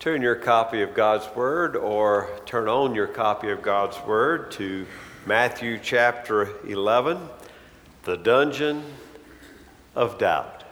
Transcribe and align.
Turn 0.00 0.22
your 0.22 0.34
copy 0.34 0.80
of 0.80 0.94
God's 0.94 1.28
Word 1.36 1.76
or 1.76 2.30
turn 2.46 2.68
on 2.68 2.94
your 2.94 3.06
copy 3.06 3.50
of 3.50 3.60
God's 3.60 4.00
Word 4.06 4.50
to 4.52 4.86
Matthew 5.26 5.78
chapter 5.78 6.48
11, 6.66 7.18
the 8.04 8.16
dungeon 8.16 8.82
of 9.94 10.16
doubt. 10.16 10.64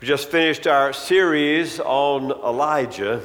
We 0.00 0.06
just 0.06 0.30
finished 0.30 0.66
our 0.66 0.94
series 0.94 1.78
on 1.78 2.30
Elijah, 2.30 3.20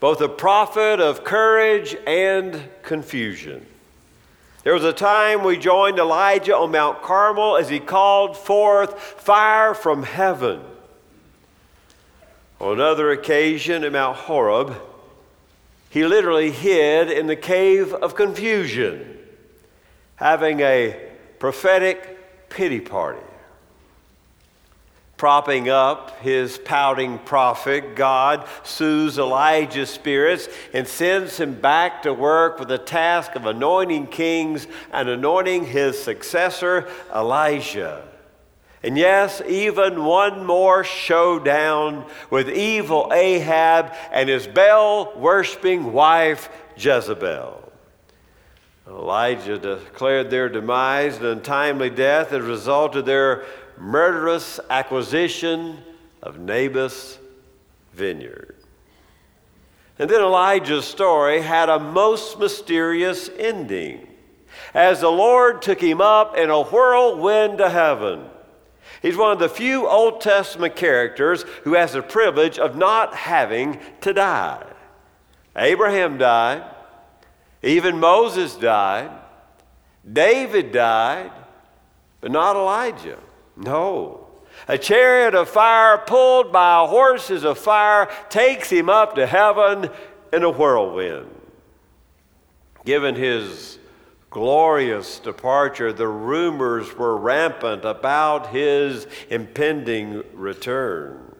both 0.00 0.20
a 0.20 0.28
prophet 0.28 0.98
of 0.98 1.22
courage 1.22 1.94
and 2.04 2.60
confusion. 2.82 3.64
There 4.64 4.74
was 4.74 4.82
a 4.82 4.92
time 4.92 5.44
we 5.44 5.58
joined 5.58 6.00
Elijah 6.00 6.56
on 6.56 6.72
Mount 6.72 7.02
Carmel 7.02 7.56
as 7.56 7.68
he 7.68 7.78
called 7.78 8.36
forth 8.36 9.00
fire 9.00 9.74
from 9.74 10.02
heaven. 10.02 10.60
On 12.62 12.74
another 12.74 13.10
occasion 13.10 13.82
at 13.82 13.90
Mount 13.90 14.16
Horeb, 14.16 14.76
he 15.90 16.06
literally 16.06 16.52
hid 16.52 17.10
in 17.10 17.26
the 17.26 17.34
cave 17.34 17.92
of 17.92 18.14
confusion, 18.14 19.18
having 20.14 20.60
a 20.60 20.96
prophetic 21.40 22.48
pity 22.48 22.78
party. 22.78 23.18
Propping 25.16 25.70
up 25.70 26.20
his 26.20 26.56
pouting 26.56 27.18
prophet, 27.18 27.96
God 27.96 28.46
soothes 28.62 29.18
Elijah's 29.18 29.90
spirits 29.90 30.48
and 30.72 30.86
sends 30.86 31.38
him 31.38 31.54
back 31.54 32.02
to 32.02 32.14
work 32.14 32.60
with 32.60 32.68
the 32.68 32.78
task 32.78 33.34
of 33.34 33.44
anointing 33.44 34.06
kings 34.06 34.68
and 34.92 35.08
anointing 35.08 35.66
his 35.66 36.00
successor, 36.00 36.88
Elisha. 37.12 38.04
And 38.82 38.98
yes, 38.98 39.40
even 39.46 40.04
one 40.04 40.44
more 40.44 40.82
showdown 40.82 42.04
with 42.30 42.48
evil 42.48 43.10
Ahab 43.12 43.92
and 44.10 44.28
his 44.28 44.46
Baal 44.46 45.12
worshiping 45.16 45.92
wife, 45.92 46.48
Jezebel. 46.76 47.72
Elijah 48.88 49.58
declared 49.58 50.30
their 50.30 50.48
demise 50.48 51.16
and 51.16 51.26
untimely 51.26 51.90
death 51.90 52.32
as 52.32 52.44
a 52.44 52.48
result 52.48 52.96
of 52.96 53.06
their 53.06 53.44
murderous 53.78 54.58
acquisition 54.68 55.78
of 56.20 56.40
Naboth's 56.40 57.18
vineyard. 57.92 58.56
And 59.98 60.10
then 60.10 60.20
Elijah's 60.20 60.84
story 60.84 61.40
had 61.42 61.68
a 61.68 61.78
most 61.78 62.38
mysterious 62.38 63.30
ending 63.38 64.08
as 64.74 65.00
the 65.00 65.10
Lord 65.10 65.62
took 65.62 65.80
him 65.80 66.00
up 66.00 66.36
in 66.36 66.50
a 66.50 66.62
whirlwind 66.62 67.58
to 67.58 67.70
heaven. 67.70 68.24
He's 69.00 69.16
one 69.16 69.32
of 69.32 69.38
the 69.38 69.48
few 69.48 69.88
Old 69.88 70.20
Testament 70.20 70.76
characters 70.76 71.44
who 71.64 71.74
has 71.74 71.92
the 71.92 72.02
privilege 72.02 72.58
of 72.58 72.76
not 72.76 73.14
having 73.14 73.80
to 74.02 74.12
die. 74.12 74.64
Abraham 75.56 76.18
died, 76.18 76.64
even 77.62 77.98
Moses 77.98 78.56
died, 78.56 79.10
David 80.10 80.72
died, 80.72 81.30
but 82.20 82.30
not 82.30 82.56
Elijah. 82.56 83.18
No. 83.56 84.26
A 84.68 84.78
chariot 84.78 85.34
of 85.34 85.48
fire 85.48 85.98
pulled 85.98 86.52
by 86.52 86.86
horses 86.86 87.44
of 87.44 87.58
fire 87.58 88.08
takes 88.28 88.70
him 88.70 88.88
up 88.88 89.14
to 89.14 89.26
heaven 89.26 89.90
in 90.32 90.42
a 90.42 90.50
whirlwind. 90.50 91.28
Given 92.84 93.14
his 93.14 93.78
glorious 94.32 95.20
departure, 95.20 95.92
the 95.92 96.08
rumors 96.08 96.96
were 96.96 97.16
rampant 97.16 97.84
about 97.84 98.48
his 98.48 99.06
impending 99.30 100.24
return. 100.32 101.36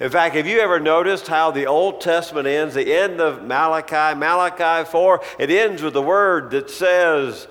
In 0.00 0.10
fact, 0.10 0.36
have 0.36 0.46
you 0.46 0.60
ever 0.60 0.78
noticed 0.78 1.26
how 1.26 1.50
the 1.50 1.66
Old 1.66 2.00
Testament 2.00 2.46
ends? 2.46 2.74
The 2.74 2.94
end 2.94 3.20
of 3.20 3.42
Malachi, 3.42 4.16
Malachi 4.16 4.88
4, 4.88 5.20
it 5.40 5.50
ends 5.50 5.82
with 5.82 5.92
the 5.92 6.02
word 6.02 6.52
that 6.52 6.70
says, 6.70 7.48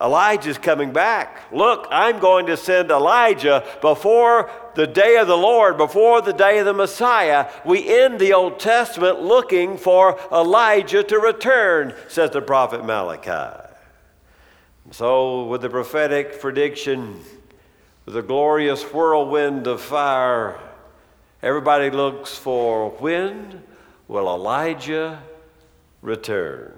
Elijah's 0.00 0.58
coming 0.58 0.92
back. 0.92 1.52
Look, 1.52 1.86
I'm 1.90 2.18
going 2.18 2.46
to 2.46 2.56
send 2.56 2.90
Elijah 2.90 3.64
before 3.80 4.50
the 4.74 4.86
day 4.86 5.18
of 5.18 5.28
the 5.28 5.36
Lord, 5.36 5.76
before 5.76 6.20
the 6.22 6.32
day 6.32 6.58
of 6.58 6.64
the 6.64 6.72
Messiah. 6.72 7.50
We 7.64 7.86
end 7.86 8.18
the 8.18 8.32
Old 8.32 8.58
Testament 8.58 9.20
looking 9.20 9.76
for 9.76 10.18
Elijah 10.32 11.02
to 11.04 11.18
return, 11.18 11.94
says 12.08 12.30
the 12.30 12.42
prophet 12.42 12.84
Malachi. 12.84 13.63
So, 14.90 15.44
with 15.44 15.62
the 15.62 15.70
prophetic 15.70 16.40
prediction, 16.40 17.20
with 18.04 18.14
the 18.14 18.22
glorious 18.22 18.82
whirlwind 18.82 19.66
of 19.66 19.80
fire, 19.80 20.58
everybody 21.42 21.90
looks 21.90 22.36
for 22.36 22.90
when 22.90 23.62
will 24.08 24.28
Elijah 24.28 25.22
return? 26.02 26.74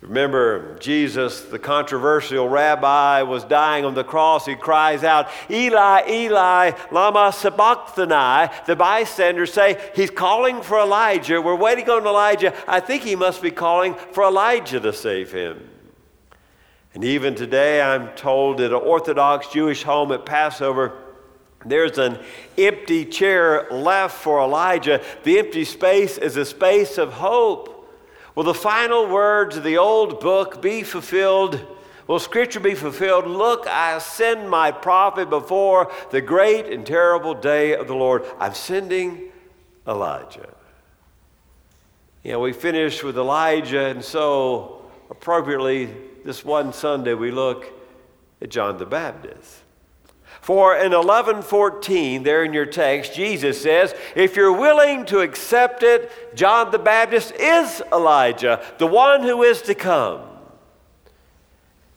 Remember, 0.00 0.78
Jesus, 0.78 1.42
the 1.42 1.58
controversial 1.58 2.48
rabbi, 2.48 3.22
was 3.22 3.44
dying 3.44 3.84
on 3.84 3.94
the 3.94 4.02
cross. 4.02 4.46
He 4.46 4.54
cries 4.54 5.04
out, 5.04 5.28
Eli, 5.50 6.08
Eli, 6.08 6.72
Lama 6.90 7.32
Sabachthani. 7.32 8.50
The 8.66 8.76
bystanders 8.76 9.52
say, 9.52 9.78
He's 9.94 10.10
calling 10.10 10.62
for 10.62 10.80
Elijah. 10.80 11.40
We're 11.40 11.54
waiting 11.54 11.88
on 11.90 12.06
Elijah. 12.06 12.54
I 12.66 12.80
think 12.80 13.02
he 13.02 13.14
must 13.14 13.42
be 13.42 13.50
calling 13.50 13.94
for 14.12 14.24
Elijah 14.24 14.80
to 14.80 14.92
save 14.92 15.32
him. 15.32 15.68
And 16.94 17.04
even 17.04 17.34
today, 17.34 17.80
I'm 17.80 18.08
told 18.10 18.60
at 18.60 18.72
an 18.72 18.76
Orthodox 18.76 19.48
Jewish 19.48 19.82
home 19.84 20.10
at 20.12 20.26
Passover, 20.26 20.92
there's 21.64 21.98
an 21.98 22.18
empty 22.56 23.04
chair 23.04 23.68
left 23.70 24.16
for 24.16 24.40
Elijah. 24.40 25.02
The 25.24 25.38
empty 25.38 25.64
space 25.64 26.18
is 26.18 26.36
a 26.36 26.44
space 26.44 26.98
of 26.98 27.12
hope. 27.12 27.76
Will 28.34 28.44
the 28.44 28.54
final 28.54 29.06
words 29.06 29.56
of 29.56 29.64
the 29.64 29.76
old 29.76 30.20
book 30.20 30.62
be 30.62 30.82
fulfilled? 30.82 31.64
Will 32.06 32.18
Scripture 32.18 32.60
be 32.60 32.74
fulfilled? 32.74 33.26
Look, 33.26 33.66
I 33.68 33.98
send 33.98 34.48
my 34.48 34.72
prophet 34.72 35.30
before 35.30 35.92
the 36.10 36.20
great 36.20 36.66
and 36.66 36.84
terrible 36.84 37.34
day 37.34 37.76
of 37.76 37.86
the 37.86 37.94
Lord. 37.94 38.24
I'm 38.38 38.54
sending 38.54 39.30
Elijah. 39.86 40.48
You 42.24 42.32
know, 42.32 42.40
we 42.40 42.52
finished 42.52 43.04
with 43.04 43.16
Elijah, 43.16 43.86
and 43.86 44.02
so 44.02 44.82
appropriately 45.10 45.90
this 46.24 46.44
one 46.44 46.72
Sunday 46.72 47.14
we 47.14 47.30
look 47.30 47.72
at 48.40 48.50
John 48.50 48.78
the 48.78 48.86
Baptist. 48.86 49.62
For 50.40 50.76
in 50.76 50.92
11:14 50.92 52.24
there 52.24 52.44
in 52.44 52.52
your 52.52 52.66
text 52.66 53.14
Jesus 53.14 53.60
says, 53.62 53.94
if 54.14 54.36
you're 54.36 54.52
willing 54.52 55.04
to 55.06 55.20
accept 55.20 55.82
it, 55.82 56.10
John 56.34 56.70
the 56.70 56.78
Baptist 56.78 57.32
is 57.32 57.82
Elijah, 57.92 58.62
the 58.78 58.86
one 58.86 59.22
who 59.22 59.42
is 59.42 59.62
to 59.62 59.74
come. 59.74 60.22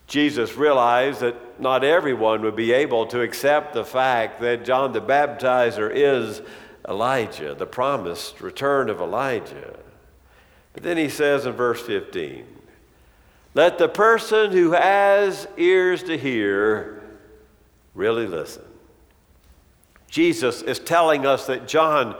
Jesus 0.07 0.55
realized 0.55 1.21
that 1.21 1.59
not 1.59 1.83
everyone 1.83 2.41
would 2.41 2.55
be 2.55 2.73
able 2.73 3.05
to 3.07 3.21
accept 3.21 3.73
the 3.73 3.85
fact 3.85 4.41
that 4.41 4.65
John 4.65 4.91
the 4.91 5.01
Baptizer 5.01 5.89
is 5.93 6.41
Elijah, 6.87 7.55
the 7.55 7.65
promised 7.65 8.41
return 8.41 8.89
of 8.89 8.99
Elijah. 8.99 9.79
But 10.73 10.83
then 10.83 10.97
he 10.97 11.07
says 11.07 11.45
in 11.45 11.53
verse 11.53 11.81
15, 11.81 12.45
let 13.53 13.77
the 13.77 13.87
person 13.87 14.51
who 14.51 14.71
has 14.71 15.47
ears 15.57 16.03
to 16.03 16.17
hear 16.17 17.03
really 17.93 18.27
listen. 18.27 18.63
Jesus 20.07 20.61
is 20.61 20.79
telling 20.79 21.25
us 21.25 21.47
that 21.47 21.67
John 21.67 22.15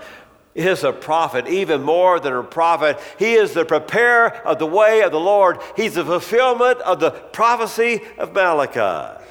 is 0.55 0.83
a 0.83 0.91
prophet, 0.91 1.47
even 1.47 1.81
more 1.81 2.19
than 2.19 2.33
a 2.33 2.43
prophet. 2.43 2.99
He 3.17 3.33
is 3.33 3.53
the 3.53 3.65
preparer 3.65 4.29
of 4.45 4.59
the 4.59 4.67
way 4.67 5.01
of 5.01 5.11
the 5.11 5.19
Lord, 5.19 5.59
he's 5.75 5.95
the 5.95 6.05
fulfillment 6.05 6.79
of 6.81 6.99
the 6.99 7.11
prophecy 7.11 8.01
of 8.17 8.33
Malachi. 8.33 9.23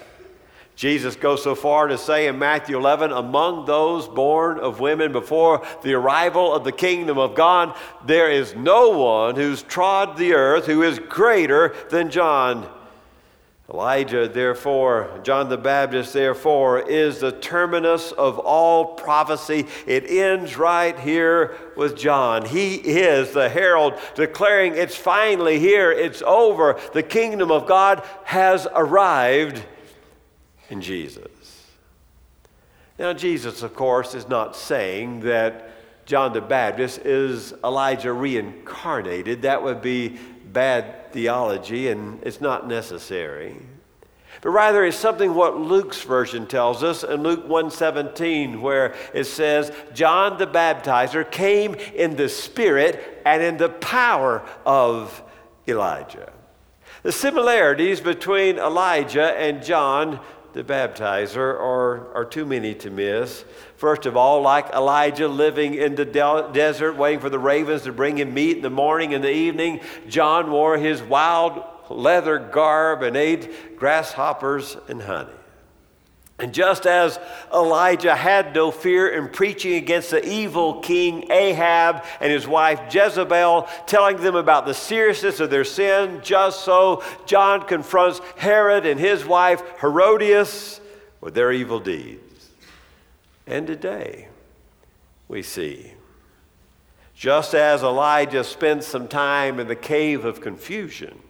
Jesus 0.74 1.16
goes 1.16 1.42
so 1.42 1.54
far 1.54 1.88
to 1.88 1.98
say 1.98 2.26
in 2.26 2.38
Matthew 2.38 2.76
11, 2.76 3.12
among 3.12 3.66
those 3.66 4.08
born 4.08 4.58
of 4.58 4.80
women 4.80 5.12
before 5.12 5.64
the 5.82 5.94
arrival 5.94 6.52
of 6.54 6.64
the 6.64 6.72
kingdom 6.72 7.18
of 7.18 7.34
God, 7.34 7.76
there 8.06 8.30
is 8.30 8.54
no 8.54 8.90
one 8.90 9.36
who's 9.36 9.62
trod 9.62 10.16
the 10.16 10.32
earth 10.32 10.66
who 10.66 10.82
is 10.82 10.98
greater 10.98 11.74
than 11.90 12.10
John. 12.10 12.68
Elijah, 13.72 14.28
therefore, 14.28 15.20
John 15.22 15.48
the 15.48 15.56
Baptist, 15.56 16.12
therefore, 16.12 16.80
is 16.80 17.20
the 17.20 17.32
terminus 17.32 18.12
of 18.12 18.38
all 18.38 18.96
prophecy. 18.96 19.66
It 19.86 20.10
ends 20.10 20.58
right 20.58 20.98
here 20.98 21.56
with 21.76 21.96
John. 21.96 22.44
He 22.44 22.74
is 22.74 23.30
the 23.30 23.48
herald 23.48 23.94
declaring 24.14 24.74
it's 24.74 24.96
finally 24.96 25.58
here, 25.58 25.90
it's 25.90 26.22
over. 26.22 26.78
The 26.92 27.02
kingdom 27.02 27.50
of 27.50 27.66
God 27.66 28.04
has 28.24 28.66
arrived 28.74 29.62
in 30.72 30.80
Jesus. 30.80 31.68
Now, 32.98 33.12
Jesus, 33.12 33.62
of 33.62 33.74
course, 33.74 34.14
is 34.14 34.28
not 34.28 34.56
saying 34.56 35.20
that 35.20 35.70
John 36.06 36.32
the 36.32 36.40
Baptist 36.40 36.98
is 37.00 37.54
Elijah 37.62 38.12
reincarnated. 38.12 39.42
That 39.42 39.62
would 39.62 39.82
be 39.82 40.18
bad 40.52 41.12
theology, 41.12 41.88
and 41.88 42.20
it's 42.22 42.40
not 42.40 42.66
necessary. 42.66 43.56
but 44.40 44.50
rather 44.50 44.84
it's 44.84 44.96
something 44.96 45.34
what 45.34 45.60
Luke's 45.60 46.02
version 46.02 46.46
tells 46.46 46.82
us 46.82 47.04
in 47.04 47.22
Luke 47.22 47.46
1:17 47.46 48.60
where 48.60 48.94
it 49.14 49.24
says 49.24 49.70
John 49.94 50.38
the 50.38 50.46
baptizer 50.46 51.30
came 51.30 51.74
in 51.94 52.16
the 52.16 52.28
spirit 52.28 53.22
and 53.24 53.42
in 53.42 53.56
the 53.58 53.68
power 53.68 54.42
of 54.66 55.22
Elijah. 55.68 56.32
The 57.02 57.12
similarities 57.12 58.00
between 58.00 58.58
Elijah 58.58 59.38
and 59.38 59.62
John 59.62 60.18
the 60.52 60.64
baptizer 60.64 61.36
are, 61.36 62.14
are 62.14 62.24
too 62.24 62.44
many 62.44 62.74
to 62.74 62.90
miss. 62.90 63.44
First 63.76 64.06
of 64.06 64.16
all, 64.16 64.42
like 64.42 64.70
Elijah 64.70 65.28
living 65.28 65.74
in 65.74 65.94
the 65.94 66.04
de- 66.04 66.50
desert, 66.52 66.96
waiting 66.96 67.20
for 67.20 67.30
the 67.30 67.38
ravens 67.38 67.82
to 67.82 67.92
bring 67.92 68.18
him 68.18 68.34
meat 68.34 68.56
in 68.56 68.62
the 68.62 68.70
morning 68.70 69.14
and 69.14 69.24
the 69.24 69.32
evening, 69.32 69.80
John 70.08 70.50
wore 70.50 70.78
his 70.78 71.02
wild 71.02 71.62
leather 71.90 72.38
garb 72.38 73.02
and 73.02 73.16
ate 73.16 73.76
grasshoppers 73.76 74.76
and 74.88 75.02
honey. 75.02 75.30
And 76.42 76.52
just 76.52 76.86
as 76.86 77.20
Elijah 77.54 78.16
had 78.16 78.52
no 78.52 78.72
fear 78.72 79.08
in 79.08 79.28
preaching 79.28 79.74
against 79.74 80.10
the 80.10 80.28
evil 80.28 80.80
king 80.80 81.30
Ahab 81.30 82.04
and 82.20 82.32
his 82.32 82.48
wife 82.48 82.92
Jezebel, 82.92 83.68
telling 83.86 84.16
them 84.16 84.34
about 84.34 84.66
the 84.66 84.74
seriousness 84.74 85.38
of 85.38 85.50
their 85.50 85.62
sin, 85.62 86.18
just 86.20 86.64
so 86.64 87.04
John 87.26 87.64
confronts 87.68 88.20
Herod 88.36 88.86
and 88.86 88.98
his 88.98 89.24
wife 89.24 89.62
Herodias 89.80 90.80
with 91.20 91.34
their 91.34 91.52
evil 91.52 91.78
deeds. 91.78 92.50
And 93.46 93.64
today, 93.64 94.26
we 95.28 95.42
see, 95.42 95.92
just 97.14 97.54
as 97.54 97.84
Elijah 97.84 98.42
spent 98.42 98.82
some 98.82 99.06
time 99.06 99.60
in 99.60 99.68
the 99.68 99.76
cave 99.76 100.24
of 100.24 100.40
confusion, 100.40 101.20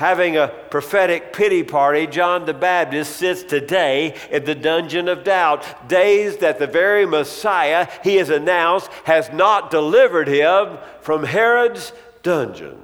having 0.00 0.34
a 0.34 0.48
prophetic 0.70 1.30
pity 1.30 1.62
party, 1.62 2.06
John 2.06 2.46
the 2.46 2.54
Baptist 2.54 3.16
sits 3.16 3.42
today 3.42 4.16
in 4.30 4.46
the 4.46 4.54
dungeon 4.54 5.08
of 5.08 5.24
doubt, 5.24 5.90
days 5.90 6.38
that 6.38 6.58
the 6.58 6.66
very 6.66 7.04
Messiah 7.04 7.86
he 8.02 8.16
has 8.16 8.30
announced 8.30 8.90
has 9.04 9.30
not 9.30 9.70
delivered 9.70 10.26
him 10.26 10.78
from 11.02 11.22
Herod's 11.22 11.92
dungeon. 12.22 12.80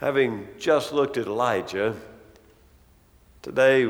Having 0.00 0.48
just 0.58 0.92
looked 0.92 1.16
at 1.16 1.28
Elijah, 1.28 1.94
today 3.42 3.86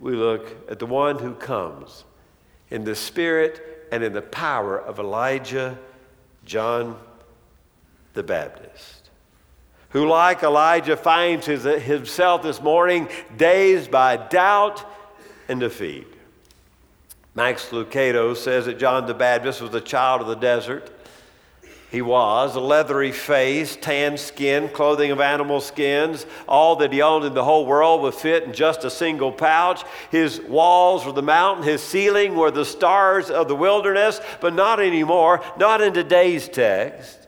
we 0.00 0.16
look 0.16 0.68
at 0.68 0.80
the 0.80 0.86
one 0.86 1.20
who 1.20 1.34
comes 1.34 2.02
in 2.70 2.82
the 2.82 2.96
spirit 2.96 3.86
and 3.92 4.02
in 4.02 4.12
the 4.12 4.22
power 4.22 4.76
of 4.76 4.98
Elijah, 4.98 5.78
John 6.44 6.98
the 8.14 8.24
Baptist 8.24 9.03
who, 9.94 10.08
like 10.08 10.42
Elijah, 10.42 10.96
finds 10.96 11.46
his, 11.46 11.62
himself 11.62 12.42
this 12.42 12.60
morning 12.60 13.08
dazed 13.38 13.92
by 13.92 14.16
doubt 14.16 14.84
and 15.48 15.60
defeat. 15.60 16.08
Max 17.36 17.68
Lucado 17.68 18.36
says 18.36 18.66
that 18.66 18.78
John 18.78 19.06
the 19.06 19.14
Baptist 19.14 19.62
was 19.62 19.72
a 19.72 19.80
child 19.80 20.20
of 20.20 20.26
the 20.26 20.34
desert. 20.34 20.90
He 21.92 22.02
was 22.02 22.56
a 22.56 22.60
leathery 22.60 23.12
face, 23.12 23.76
tan 23.76 24.18
skin, 24.18 24.68
clothing 24.68 25.12
of 25.12 25.20
animal 25.20 25.60
skins. 25.60 26.26
All 26.48 26.74
that 26.76 26.92
he 26.92 27.00
owned 27.00 27.24
in 27.24 27.34
the 27.34 27.44
whole 27.44 27.64
world 27.64 28.02
would 28.02 28.14
fit 28.14 28.42
in 28.42 28.52
just 28.52 28.82
a 28.82 28.90
single 28.90 29.30
pouch. 29.30 29.84
His 30.10 30.40
walls 30.40 31.06
were 31.06 31.12
the 31.12 31.22
mountain, 31.22 31.62
his 31.62 31.80
ceiling 31.80 32.34
were 32.34 32.50
the 32.50 32.64
stars 32.64 33.30
of 33.30 33.46
the 33.46 33.54
wilderness, 33.54 34.20
but 34.40 34.54
not 34.54 34.80
anymore, 34.80 35.40
not 35.56 35.80
in 35.80 35.94
today's 35.94 36.48
text. 36.48 37.23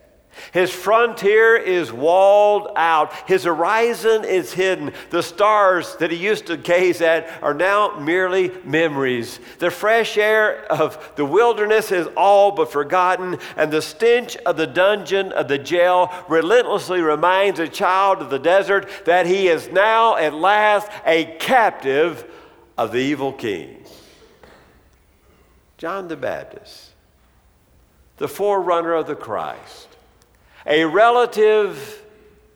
His 0.53 0.71
frontier 0.71 1.57
is 1.57 1.93
walled 1.93 2.69
out. 2.77 3.13
His 3.29 3.45
horizon 3.45 4.25
is 4.25 4.53
hidden. 4.53 4.93
The 5.11 5.23
stars 5.23 5.97
that 5.97 6.11
he 6.11 6.17
used 6.17 6.47
to 6.47 6.57
gaze 6.57 7.01
at 7.01 7.43
are 7.43 7.55
now 7.55 7.99
merely 7.99 8.53
memories. 8.65 9.41
The 9.59 9.71
fresh 9.71 10.17
air 10.17 10.65
of 10.71 11.13
the 11.17 11.25
wilderness 11.25 11.93
is 11.93 12.09
all 12.17 12.53
but 12.53 12.73
forgotten, 12.73 13.39
and 13.57 13.73
the 13.73 13.83
stench 13.83 14.37
of 14.47 14.57
the 14.57 14.67
dungeon 14.67 15.33
of 15.33 15.49
the 15.49 15.59
jail 15.59 16.13
relentlessly 16.29 17.01
reminds 17.01 17.59
a 17.59 17.69
child 17.69 18.23
of 18.23 18.31
the 18.31 18.39
desert 18.39 18.89
that 19.05 19.27
he 19.27 19.49
is 19.49 19.69
now 19.69 20.17
at 20.17 20.35
last 20.35 20.91
a 21.05 21.37
captive 21.39 22.31
of 22.79 22.93
the 22.93 22.99
evil 22.99 23.33
king. 23.33 23.85
John 25.79 26.09
the 26.09 26.17
Baptist, 26.17 26.93
the 28.17 28.29
forerunner 28.29 28.95
of 28.95 29.07
the 29.07 29.15
Christ 29.15 29.96
a 30.67 30.85
relative 30.85 32.05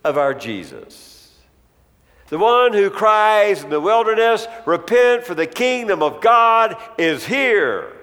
of 0.03 0.17
our 0.17 0.33
Jesus. 0.33 1.37
The 2.27 2.37
one 2.37 2.73
who 2.73 2.89
cries 2.89 3.63
in 3.63 3.69
the 3.69 3.79
wilderness, 3.79 4.47
Repent, 4.65 5.25
for 5.25 5.35
the 5.35 5.47
kingdom 5.47 6.01
of 6.01 6.21
God 6.21 6.77
is 6.97 7.25
here. 7.25 7.93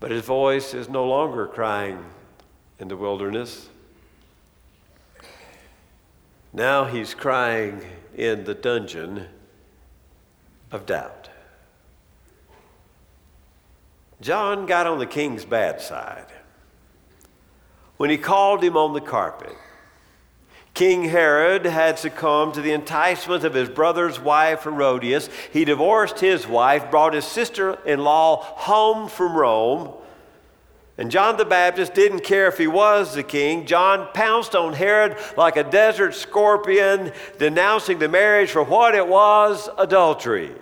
But 0.00 0.10
his 0.10 0.24
voice 0.24 0.74
is 0.74 0.88
no 0.88 1.06
longer 1.06 1.46
crying 1.46 2.04
in 2.78 2.88
the 2.88 2.96
wilderness. 2.96 3.68
Now 6.52 6.84
he's 6.84 7.14
crying 7.14 7.80
in 8.16 8.44
the 8.44 8.54
dungeon 8.54 9.26
of 10.70 10.86
doubt. 10.86 11.28
John 14.20 14.66
got 14.66 14.86
on 14.86 14.98
the 14.98 15.06
king's 15.06 15.44
bad 15.44 15.80
side 15.80 16.26
when 17.96 18.10
he 18.10 18.18
called 18.18 18.62
him 18.62 18.76
on 18.76 18.92
the 18.92 19.00
carpet. 19.00 19.56
King 20.74 21.04
Herod 21.04 21.66
had 21.66 22.00
succumbed 22.00 22.54
to 22.54 22.60
the 22.60 22.72
enticement 22.72 23.44
of 23.44 23.54
his 23.54 23.68
brother's 23.68 24.18
wife, 24.18 24.64
Herodias. 24.64 25.30
He 25.52 25.64
divorced 25.64 26.18
his 26.18 26.48
wife, 26.48 26.90
brought 26.90 27.14
his 27.14 27.24
sister 27.24 27.78
in 27.86 28.00
law 28.00 28.42
home 28.42 29.08
from 29.08 29.36
Rome. 29.36 29.94
And 30.98 31.12
John 31.12 31.36
the 31.36 31.44
Baptist 31.44 31.94
didn't 31.94 32.24
care 32.24 32.48
if 32.48 32.58
he 32.58 32.66
was 32.66 33.14
the 33.14 33.22
king. 33.22 33.66
John 33.66 34.08
pounced 34.14 34.56
on 34.56 34.72
Herod 34.72 35.16
like 35.36 35.56
a 35.56 35.64
desert 35.64 36.14
scorpion, 36.14 37.12
denouncing 37.38 38.00
the 38.00 38.08
marriage 38.08 38.50
for 38.50 38.64
what 38.64 38.96
it 38.96 39.06
was 39.06 39.68
adultery. 39.78 40.54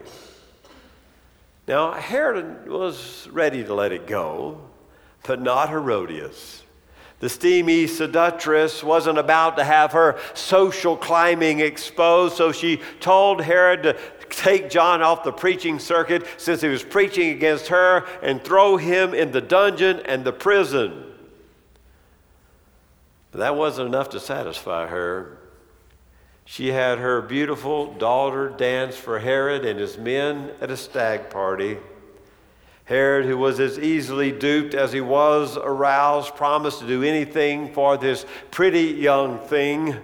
Now, 1.66 1.92
Herod 1.92 2.68
was 2.68 3.28
ready 3.30 3.64
to 3.64 3.72
let 3.72 3.92
it 3.92 4.06
go, 4.06 4.60
but 5.24 5.40
not 5.40 5.70
Herodias. 5.70 6.62
The 7.22 7.28
steamy 7.28 7.86
seductress 7.86 8.82
wasn't 8.82 9.16
about 9.16 9.56
to 9.58 9.62
have 9.62 9.92
her 9.92 10.18
social 10.34 10.96
climbing 10.96 11.60
exposed, 11.60 12.34
so 12.36 12.50
she 12.50 12.80
told 12.98 13.40
Herod 13.40 13.84
to 13.84 13.96
take 14.28 14.68
John 14.68 15.02
off 15.02 15.22
the 15.22 15.30
preaching 15.30 15.78
circuit 15.78 16.26
since 16.36 16.62
he 16.62 16.66
was 16.66 16.82
preaching 16.82 17.30
against 17.30 17.68
her 17.68 18.04
and 18.24 18.42
throw 18.42 18.76
him 18.76 19.14
in 19.14 19.30
the 19.30 19.40
dungeon 19.40 20.00
and 20.04 20.24
the 20.24 20.32
prison. 20.32 21.12
But 23.30 23.38
that 23.38 23.54
wasn't 23.54 23.86
enough 23.86 24.10
to 24.10 24.18
satisfy 24.18 24.88
her. 24.88 25.38
She 26.44 26.72
had 26.72 26.98
her 26.98 27.22
beautiful 27.22 27.94
daughter 27.94 28.48
dance 28.48 28.96
for 28.96 29.20
Herod 29.20 29.64
and 29.64 29.78
his 29.78 29.96
men 29.96 30.50
at 30.60 30.72
a 30.72 30.76
stag 30.76 31.30
party. 31.30 31.78
Herod, 32.84 33.26
who 33.26 33.38
was 33.38 33.60
as 33.60 33.78
easily 33.78 34.32
duped 34.32 34.74
as 34.74 34.92
he 34.92 35.00
was 35.00 35.56
aroused, 35.56 36.34
promised 36.34 36.80
to 36.80 36.86
do 36.86 37.02
anything 37.02 37.72
for 37.72 37.96
this 37.96 38.26
pretty 38.50 38.86
young 38.86 39.38
thing. 39.38 39.96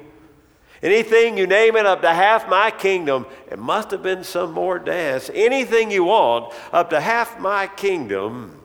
Anything 0.80 1.36
you 1.36 1.46
name 1.46 1.76
it, 1.76 1.86
up 1.86 2.02
to 2.02 2.14
half 2.14 2.48
my 2.48 2.70
kingdom. 2.70 3.26
It 3.50 3.58
must 3.58 3.90
have 3.90 4.02
been 4.02 4.22
some 4.22 4.52
more 4.52 4.78
dance. 4.78 5.28
Anything 5.34 5.90
you 5.90 6.04
want, 6.04 6.54
up 6.72 6.90
to 6.90 7.00
half 7.00 7.40
my 7.40 7.66
kingdom. 7.66 8.60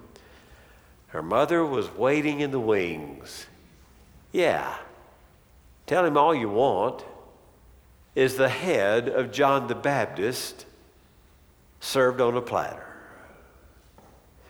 Her 1.08 1.24
mother 1.24 1.66
was 1.66 1.96
waiting 1.96 2.40
in 2.40 2.52
the 2.52 2.60
wings. 2.60 3.48
Yeah, 4.32 4.78
tell 5.88 6.06
him 6.06 6.18
all 6.18 6.36
you 6.36 6.50
want 6.50 7.04
is 8.16 8.36
the 8.36 8.50
head 8.50 9.10
of 9.10 9.32
John 9.32 9.68
the 9.68 9.76
Baptist 9.76 10.66
served 11.80 12.22
on 12.22 12.38
a 12.38 12.42
platter. 12.42 12.93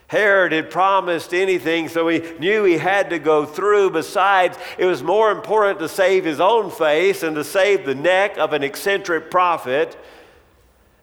Herod 0.06 0.52
had 0.52 0.70
promised 0.70 1.32
anything, 1.32 1.88
so 1.88 2.08
he 2.08 2.20
knew 2.38 2.64
he 2.64 2.76
had 2.76 3.10
to 3.10 3.18
go 3.18 3.46
through. 3.46 3.90
Besides, 3.90 4.58
it 4.78 4.84
was 4.84 5.02
more 5.02 5.30
important 5.30 5.78
to 5.78 5.88
save 5.88 6.24
his 6.24 6.40
own 6.40 6.70
face 6.70 7.22
and 7.22 7.34
to 7.36 7.44
save 7.44 7.86
the 7.86 7.94
neck 7.94 8.36
of 8.36 8.52
an 8.52 8.62
eccentric 8.62 9.30
prophet. 9.30 9.96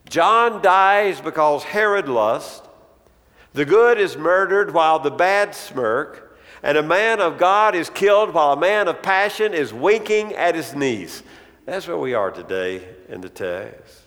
John 0.07 0.61
dies 0.61 1.19
because 1.19 1.63
Herod 1.63 2.07
lusts. 2.07 2.67
The 3.53 3.65
good 3.65 3.99
is 3.99 4.15
murdered 4.17 4.73
while 4.73 4.99
the 4.99 5.11
bad 5.11 5.55
smirk. 5.55 6.37
And 6.63 6.77
a 6.77 6.83
man 6.83 7.19
of 7.19 7.39
God 7.39 7.73
is 7.73 7.89
killed 7.89 8.33
while 8.33 8.53
a 8.53 8.59
man 8.59 8.87
of 8.87 9.01
passion 9.01 9.53
is 9.53 9.73
winking 9.73 10.33
at 10.35 10.53
his 10.53 10.75
knees. 10.75 11.23
That's 11.65 11.87
where 11.87 11.97
we 11.97 12.13
are 12.13 12.29
today 12.29 12.87
in 13.09 13.21
the 13.21 13.29
text. 13.29 14.01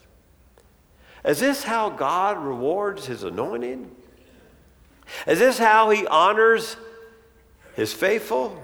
Is 1.24 1.40
this 1.40 1.64
how 1.64 1.90
God 1.90 2.38
rewards 2.38 3.06
his 3.06 3.24
anointed? 3.24 3.90
Is 5.26 5.38
this 5.38 5.58
how 5.58 5.90
he 5.90 6.06
honors 6.06 6.76
his 7.74 7.92
faithful? 7.92 8.60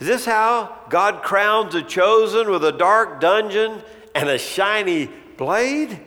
Is 0.00 0.06
this 0.06 0.24
how 0.24 0.78
God 0.88 1.22
crowns 1.22 1.74
the 1.74 1.82
chosen 1.82 2.50
with 2.50 2.64
a 2.64 2.72
dark 2.72 3.20
dungeon 3.20 3.82
and 4.14 4.28
a 4.28 4.38
shiny 4.38 5.10
blade? 5.36 6.00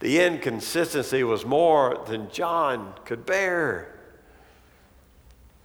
The 0.00 0.20
inconsistency 0.20 1.22
was 1.22 1.46
more 1.46 2.02
than 2.06 2.30
John 2.30 2.92
could 3.04 3.24
bear. 3.24 3.88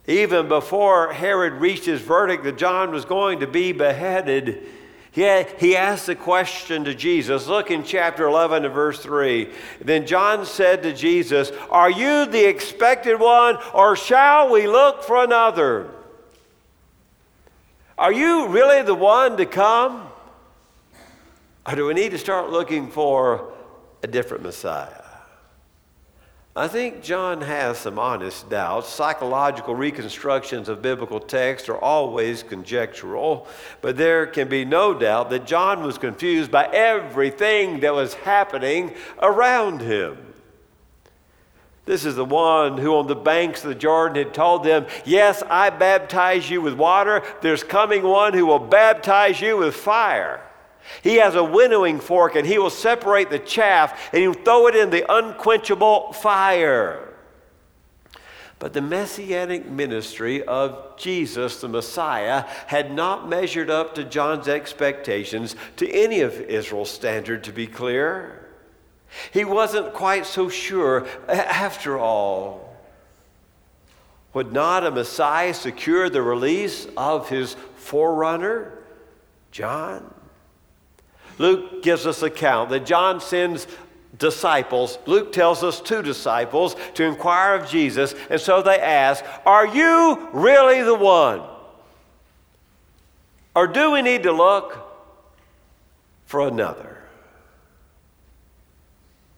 Even 0.05 0.47
before 0.47 1.11
Herod 1.11 1.53
reached 1.53 1.85
his 1.85 1.99
verdict 1.99 2.45
that 2.45 2.57
John 2.57 2.91
was 2.91 3.03
going 3.03 3.41
to 3.41 3.47
be 3.47 3.73
beheaded, 3.73 4.65
he, 5.11 5.43
he 5.57 5.75
asked 5.75 6.05
the 6.05 6.15
question 6.15 6.83
to 6.83 6.93
Jesus. 6.93 7.47
Look 7.47 7.71
in 7.71 7.83
chapter 7.83 8.25
11 8.25 8.65
and 8.65 8.73
verse 8.73 8.99
3. 8.99 9.49
Then 9.81 10.05
John 10.05 10.45
said 10.45 10.83
to 10.83 10.93
Jesus, 10.93 11.51
Are 11.69 11.89
you 11.89 12.25
the 12.25 12.47
expected 12.47 13.19
one, 13.19 13.57
or 13.73 13.95
shall 13.95 14.51
we 14.51 14.67
look 14.67 15.03
for 15.03 15.23
another? 15.23 15.89
Are 17.97 18.13
you 18.13 18.47
really 18.49 18.83
the 18.83 18.93
one 18.93 19.37
to 19.37 19.45
come? 19.45 20.07
Or 21.65 21.75
do 21.75 21.85
we 21.87 21.93
need 21.93 22.11
to 22.11 22.17
start 22.17 22.51
looking 22.51 22.89
for 22.89 23.51
a 24.03 24.07
different 24.07 24.43
Messiah? 24.43 25.06
I 26.57 26.67
think 26.67 27.03
John 27.03 27.41
has 27.41 27.77
some 27.77 27.99
honest 27.99 28.49
doubts. 28.49 28.89
Psychological 28.89 29.75
reconstructions 29.75 30.69
of 30.69 30.81
biblical 30.81 31.19
text 31.19 31.69
are 31.69 31.77
always 31.77 32.41
conjectural, 32.41 33.47
but 33.79 33.95
there 33.95 34.25
can 34.25 34.47
be 34.47 34.65
no 34.65 34.97
doubt 34.97 35.29
that 35.29 35.45
John 35.45 35.83
was 35.83 35.99
confused 35.99 36.49
by 36.49 36.65
everything 36.65 37.81
that 37.81 37.93
was 37.93 38.15
happening 38.15 38.95
around 39.21 39.81
him. 39.81 40.17
This 41.85 42.05
is 42.05 42.15
the 42.15 42.25
one 42.25 42.79
who, 42.79 42.95
on 42.95 43.05
the 43.05 43.15
banks 43.15 43.63
of 43.63 43.69
the 43.69 43.75
Jordan, 43.75 44.25
had 44.25 44.33
told 44.33 44.63
them, 44.63 44.87
Yes, 45.05 45.43
I 45.47 45.69
baptize 45.69 46.49
you 46.49 46.59
with 46.61 46.73
water. 46.73 47.21
There's 47.41 47.63
coming 47.63 48.01
one 48.01 48.33
who 48.33 48.47
will 48.47 48.57
baptize 48.57 49.39
you 49.39 49.57
with 49.57 49.75
fire. 49.75 50.41
He 51.01 51.15
has 51.15 51.35
a 51.35 51.43
winnowing 51.43 51.99
fork 51.99 52.35
and 52.35 52.47
he 52.47 52.57
will 52.57 52.69
separate 52.69 53.29
the 53.29 53.39
chaff 53.39 54.09
and 54.13 54.21
he'll 54.21 54.33
throw 54.33 54.67
it 54.67 54.75
in 54.75 54.89
the 54.89 55.05
unquenchable 55.11 56.13
fire. 56.13 57.07
But 58.59 58.73
the 58.73 58.81
messianic 58.81 59.67
ministry 59.67 60.43
of 60.43 60.97
Jesus, 60.97 61.61
the 61.61 61.67
Messiah, 61.67 62.45
had 62.65 62.91
not 62.91 63.29
measured 63.29 63.69
up 63.69 63.93
to 63.95 64.03
John's 64.03 64.47
expectations 64.47 65.55
to 65.75 65.87
any 65.89 66.21
of 66.21 66.33
Israel's 66.41 66.89
standard, 66.89 67.43
to 67.43 67.51
be 67.51 67.67
clear. 67.67 68.47
He 69.31 69.45
wasn't 69.45 69.93
quite 69.93 70.25
so 70.25 70.49
sure. 70.49 71.05
After 71.27 71.99
all, 71.99 72.75
would 74.33 74.51
not 74.51 74.85
a 74.85 74.91
Messiah 74.91 75.53
secure 75.53 76.09
the 76.09 76.23
release 76.23 76.87
of 76.97 77.29
his 77.29 77.55
forerunner, 77.75 78.79
John? 79.51 80.13
Luke 81.37 81.83
gives 81.83 82.05
us 82.05 82.21
account 82.21 82.69
that 82.69 82.85
John 82.85 83.21
sends 83.21 83.67
disciples. 84.17 84.97
Luke 85.05 85.31
tells 85.31 85.63
us 85.63 85.79
two 85.79 86.01
disciples 86.01 86.75
to 86.95 87.03
inquire 87.03 87.55
of 87.55 87.69
Jesus, 87.69 88.15
and 88.29 88.41
so 88.41 88.61
they 88.61 88.79
ask, 88.79 89.23
Are 89.45 89.67
you 89.67 90.29
really 90.33 90.81
the 90.81 90.95
one? 90.95 91.41
Or 93.55 93.67
do 93.67 93.91
we 93.91 94.01
need 94.01 94.23
to 94.23 94.31
look 94.31 94.77
for 96.25 96.47
another? 96.47 97.03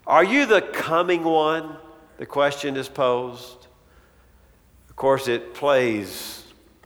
Are 0.05 0.23
you 0.23 0.45
the 0.45 0.61
coming 0.61 1.23
one? 1.23 1.75
The 2.17 2.25
question 2.25 2.75
is 2.75 2.89
posed. 2.89 3.67
Of 4.89 4.95
course, 4.95 5.27
it 5.27 5.53
plays 5.53 6.43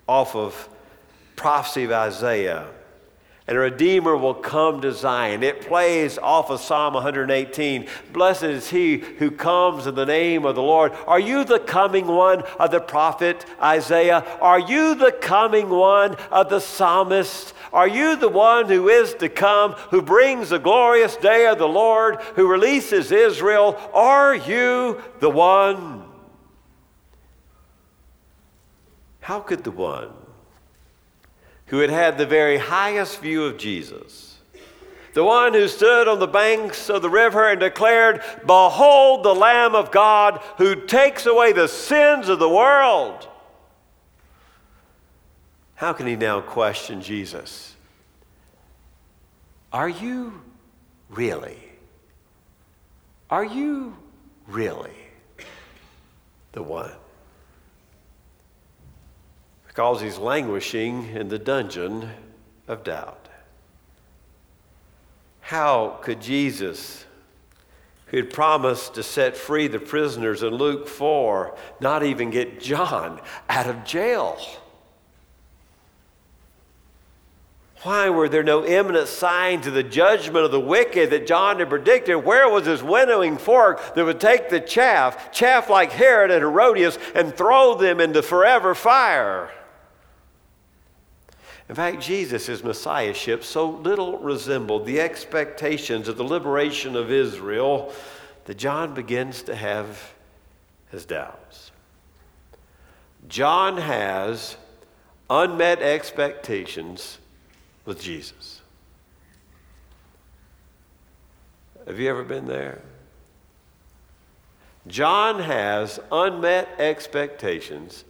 off 0.07 0.35
of 0.35 0.69
prophecy 1.35 1.85
of 1.85 1.91
Isaiah 1.91 2.67
and 3.45 3.57
a 3.57 3.59
Redeemer 3.59 4.15
will 4.15 4.33
come 4.33 4.79
to 4.81 4.93
Zion. 4.93 5.43
It 5.43 5.67
plays 5.67 6.17
off 6.17 6.49
of 6.49 6.61
Psalm 6.61 6.93
118. 6.93 7.87
Blessed 8.13 8.43
is 8.43 8.69
he 8.69 8.97
who 8.97 9.31
comes 9.31 9.85
in 9.85 9.95
the 9.95 10.05
name 10.05 10.45
of 10.45 10.55
the 10.55 10.61
Lord. 10.61 10.93
Are 11.07 11.19
you 11.19 11.43
the 11.43 11.59
coming 11.59 12.07
one 12.07 12.43
of 12.57 12.71
the 12.71 12.79
prophet 12.79 13.45
Isaiah? 13.61 14.25
Are 14.39 14.59
you 14.59 14.95
the 14.95 15.11
coming 15.11 15.67
one 15.67 16.15
of 16.31 16.49
the 16.49 16.61
psalmist? 16.61 17.53
Are 17.73 17.87
you 17.87 18.15
the 18.15 18.29
one 18.29 18.67
who 18.69 18.87
is 18.87 19.13
to 19.15 19.27
come, 19.27 19.73
who 19.89 20.01
brings 20.01 20.49
the 20.49 20.59
glorious 20.59 21.17
day 21.17 21.47
of 21.47 21.57
the 21.57 21.67
Lord, 21.67 22.21
who 22.35 22.47
releases 22.47 23.11
Israel? 23.11 23.77
Are 23.93 24.33
you 24.33 25.01
the 25.19 25.29
one? 25.29 26.05
How 29.19 29.41
could 29.41 29.65
the 29.65 29.71
one 29.71 30.22
who 31.73 31.79
had 31.79 31.89
had 31.89 32.19
the 32.19 32.25
very 32.27 32.59
highest 32.59 33.19
view 33.19 33.45
of 33.45 33.57
Jesus. 33.57 34.37
The 35.15 35.23
one 35.23 35.53
who 35.53 35.67
stood 35.67 36.07
on 36.07 36.19
the 36.19 36.27
banks 36.27 36.87
of 36.87 37.01
the 37.01 37.09
river 37.09 37.49
and 37.49 37.59
declared, 37.59 38.21
Behold 38.45 39.23
the 39.23 39.33
Lamb 39.33 39.73
of 39.73 39.89
God 39.89 40.39
who 40.59 40.85
takes 40.85 41.25
away 41.25 41.51
the 41.51 41.67
sins 41.67 42.29
of 42.29 42.37
the 42.37 42.47
world. 42.47 43.27
How 45.73 45.93
can 45.93 46.05
he 46.05 46.15
now 46.15 46.41
question 46.41 47.01
Jesus? 47.01 47.75
Are 49.71 49.89
you 49.89 50.43
really? 51.09 51.57
Are 53.31 53.45
you 53.45 53.97
really 54.47 54.93
the 56.51 56.61
one? 56.61 56.91
Because 59.73 60.01
he's 60.01 60.19
languishing 60.19 61.07
in 61.15 61.29
the 61.29 61.39
dungeon 61.39 62.07
of 62.67 62.83
doubt. 62.83 63.27
How 65.39 65.97
could 66.03 66.21
Jesus, 66.21 67.05
who 68.05 68.17
had 68.17 68.31
promised 68.31 68.93
to 68.93 69.01
set 69.01 69.35
free 69.35 69.65
the 69.65 69.79
prisoners 69.79 70.43
in 70.43 70.53
Luke 70.53 70.87
4, 70.87 71.57
not 71.79 72.03
even 72.03 72.29
get 72.29 72.61
John 72.61 73.19
out 73.49 73.65
of 73.65 73.83
jail? 73.83 74.37
Why 77.81 78.11
were 78.11 78.29
there 78.29 78.43
no 78.43 78.63
imminent 78.63 79.07
signs 79.07 79.65
of 79.65 79.73
the 79.73 79.81
judgment 79.81 80.45
of 80.45 80.51
the 80.51 80.59
wicked 80.59 81.09
that 81.09 81.25
John 81.25 81.57
had 81.57 81.69
predicted? 81.69 82.23
Where 82.23 82.47
was 82.47 82.67
his 82.67 82.83
winnowing 82.83 83.39
fork 83.39 83.95
that 83.95 84.05
would 84.05 84.19
take 84.19 84.49
the 84.49 84.61
chaff, 84.61 85.31
chaff 85.31 85.67
like 85.67 85.91
Herod 85.91 86.29
and 86.29 86.41
Herodias, 86.41 86.99
and 87.15 87.35
throw 87.35 87.73
them 87.73 87.99
into 87.99 88.21
forever 88.21 88.75
fire? 88.75 89.49
In 91.73 91.75
fact, 91.77 92.03
Jesus' 92.03 92.63
messiahship 92.63 93.43
so 93.43 93.67
little 93.67 94.19
resembled 94.19 94.85
the 94.85 95.01
expectations 95.01 96.07
of 96.07 96.17
the 96.17 96.23
liberation 96.23 96.95
of 96.95 97.11
Israel 97.11 97.91
that 98.45 98.59
John 98.59 98.93
begins 98.93 99.41
to 99.41 99.55
have 99.55 100.13
his 100.91 101.03
doubts. 101.03 101.71
John 103.27 103.77
has 103.77 104.55
unmet 105.31 105.81
expectations 105.81 107.17
with 107.85 107.99
Jesus. 107.99 108.61
Have 111.87 111.99
you 111.99 112.07
ever 112.07 112.23
been 112.23 112.45
there? 112.45 112.83
John 114.85 115.39
has 115.39 115.99
unmet 116.11 116.69
expectations 116.77 118.03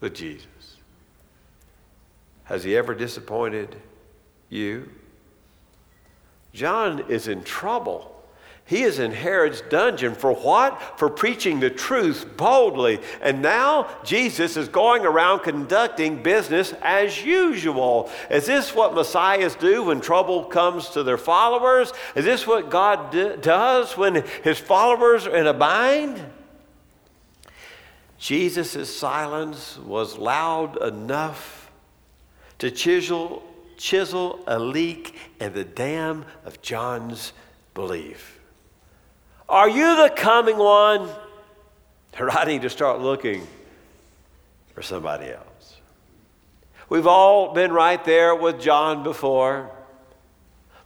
with 0.00 0.12
Jesus. 0.12 0.75
Has 2.46 2.64
he 2.64 2.76
ever 2.76 2.94
disappointed 2.94 3.76
you? 4.48 4.90
John 6.52 7.04
is 7.10 7.28
in 7.28 7.42
trouble. 7.42 8.12
He 8.64 8.82
is 8.82 8.98
in 8.98 9.12
Herod's 9.12 9.60
dungeon 9.60 10.14
for 10.14 10.32
what? 10.32 10.98
For 10.98 11.08
preaching 11.08 11.60
the 11.60 11.70
truth 11.70 12.36
boldly. 12.36 13.00
And 13.20 13.40
now 13.42 13.88
Jesus 14.04 14.56
is 14.56 14.68
going 14.68 15.04
around 15.06 15.40
conducting 15.40 16.22
business 16.22 16.72
as 16.82 17.24
usual. 17.24 18.10
Is 18.28 18.46
this 18.46 18.74
what 18.74 18.94
messiahs 18.94 19.54
do 19.54 19.84
when 19.84 20.00
trouble 20.00 20.44
comes 20.44 20.88
to 20.90 21.04
their 21.04 21.18
followers? 21.18 21.92
Is 22.16 22.24
this 22.24 22.44
what 22.46 22.70
God 22.70 23.12
does 23.40 23.96
when 23.96 24.24
his 24.42 24.58
followers 24.58 25.26
are 25.26 25.36
in 25.36 25.46
a 25.46 25.54
bind? 25.54 26.24
Jesus' 28.18 28.96
silence 28.96 29.78
was 29.78 30.16
loud 30.16 30.82
enough 30.82 31.55
to 32.58 32.70
chisel, 32.70 33.42
chisel 33.76 34.40
a 34.46 34.58
leak 34.58 35.14
in 35.40 35.52
the 35.52 35.64
dam 35.64 36.24
of 36.44 36.62
John's 36.62 37.32
belief. 37.74 38.40
Are 39.48 39.68
you 39.68 39.96
the 39.96 40.12
coming 40.14 40.56
one? 40.56 41.08
Or 42.18 42.30
I 42.30 42.44
need 42.44 42.62
to 42.62 42.70
start 42.70 43.00
looking 43.00 43.46
for 44.74 44.82
somebody 44.82 45.26
else. 45.26 45.76
We've 46.88 47.06
all 47.06 47.52
been 47.52 47.72
right 47.72 48.02
there 48.04 48.34
with 48.34 48.60
John 48.60 49.02
before. 49.02 49.70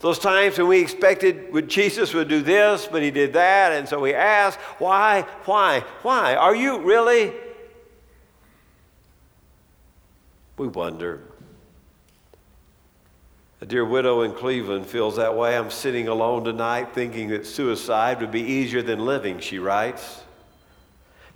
Those 0.01 0.19
times 0.19 0.59
when 0.59 0.67
we 0.67 0.81
expected 0.81 1.53
when 1.53 1.69
Jesus 1.69 2.15
would 2.15 2.29
do 2.29 2.41
this, 2.41 2.89
but 2.91 3.03
he 3.03 3.11
did 3.11 3.35
that, 3.35 3.73
and 3.73 3.87
so 3.87 4.01
we 4.01 4.15
ask, 4.15 4.59
why, 4.79 5.27
why, 5.45 5.85
why? 6.03 6.35
Are 6.35 6.57
you 6.57 6.81
really 6.81 7.33
We 10.61 10.69
wonder. 10.69 11.23
A 13.63 13.67
dear 13.67 13.85
widow 13.85 14.23
in 14.23 14.33
Cleveland 14.33 14.87
feels 14.87 15.17
that 15.17 15.37
way. 15.37 15.55
I'm 15.55 15.71
sitting 15.71 16.09
alone 16.09 16.45
tonight 16.45 16.95
thinking 16.95 17.29
that 17.29 17.47
suicide 17.47 18.21
would 18.23 18.31
be 18.31 18.41
easier 18.41 18.81
than 18.81 19.05
living, 19.05 19.39
she 19.39 19.59
writes. 19.59 20.23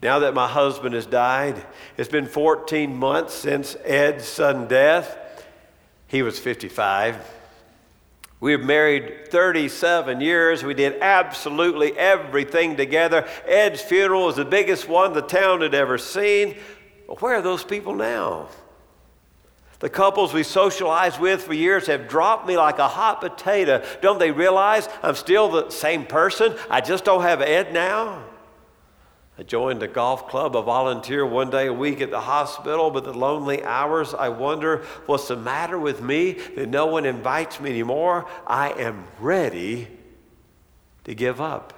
Now 0.02 0.21
that 0.21 0.33
my 0.33 0.49
husband 0.49 0.95
has 0.95 1.04
died, 1.04 1.62
it's 1.99 2.09
been 2.09 2.26
14 2.26 2.97
months 2.97 3.35
since 3.35 3.76
Ed's 3.85 4.26
sudden 4.26 4.66
death. 4.69 5.19
He 6.09 6.23
was 6.23 6.38
55. 6.38 7.16
We 8.40 8.52
have 8.52 8.62
married 8.62 9.28
37 9.28 10.23
years. 10.23 10.64
We 10.64 10.73
did 10.73 11.00
absolutely 11.02 11.93
everything 11.93 12.76
together. 12.76 13.28
Ed's 13.47 13.83
funeral 13.83 14.26
was 14.26 14.37
the 14.37 14.47
biggest 14.47 14.88
one 14.88 15.12
the 15.12 15.21
town 15.21 15.61
had 15.61 15.75
ever 15.75 15.99
seen. 15.99 16.57
Where 17.07 17.35
are 17.35 17.43
those 17.43 17.64
people 17.64 17.95
now? 17.95 18.49
The 19.85 19.91
couples 19.91 20.33
we 20.33 20.45
socialized 20.45 21.21
with 21.21 21.43
for 21.43 21.53
years 21.53 21.88
have 21.88 22.09
dropped 22.09 22.49
me 22.49 22.57
like 22.57 22.79
a 22.79 22.88
hot 22.88 23.21
potato. 23.21 23.85
Don't 24.00 24.19
they 24.19 24.31
realize 24.31 24.88
I'm 25.03 25.14
still 25.14 25.50
the 25.50 25.69
same 25.69 26.07
person? 26.07 26.57
I 26.71 26.81
just 26.81 27.05
don't 27.05 27.21
have 27.21 27.43
Ed 27.43 27.75
now. 27.75 28.25
I 29.38 29.43
joined 29.43 29.83
a 29.83 29.87
golf 29.87 30.26
club, 30.26 30.57
a 30.57 30.62
volunteer 30.62 31.26
one 31.26 31.50
day 31.50 31.67
a 31.67 31.73
week 31.75 32.00
at 32.00 32.11
the 32.11 32.23
hospital, 32.23 32.91
but 32.91 33.05
the 33.05 33.12
lonely 33.12 33.62
hours, 33.62 34.14
I 34.14 34.31
wonder 34.31 34.87
what's 35.05 35.29
the 35.29 35.37
matter 35.37 35.79
with 35.79 36.00
me 36.00 36.33
that 36.57 36.71
no 36.71 36.87
one 36.87 37.05
invites 37.05 37.61
me 37.61 37.69
anymore. 37.69 38.26
I 38.47 38.71
am 38.71 39.05
ready 39.21 39.88
to 41.05 41.14
give 41.14 41.43
up, 41.43 41.75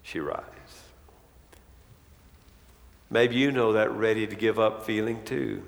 she 0.00 0.20
writes. 0.20 0.44
Maybe 3.10 3.34
you 3.34 3.50
know 3.50 3.72
that 3.72 3.90
ready 3.90 4.28
to 4.28 4.36
give 4.36 4.60
up 4.60 4.84
feeling 4.84 5.24
too 5.24 5.64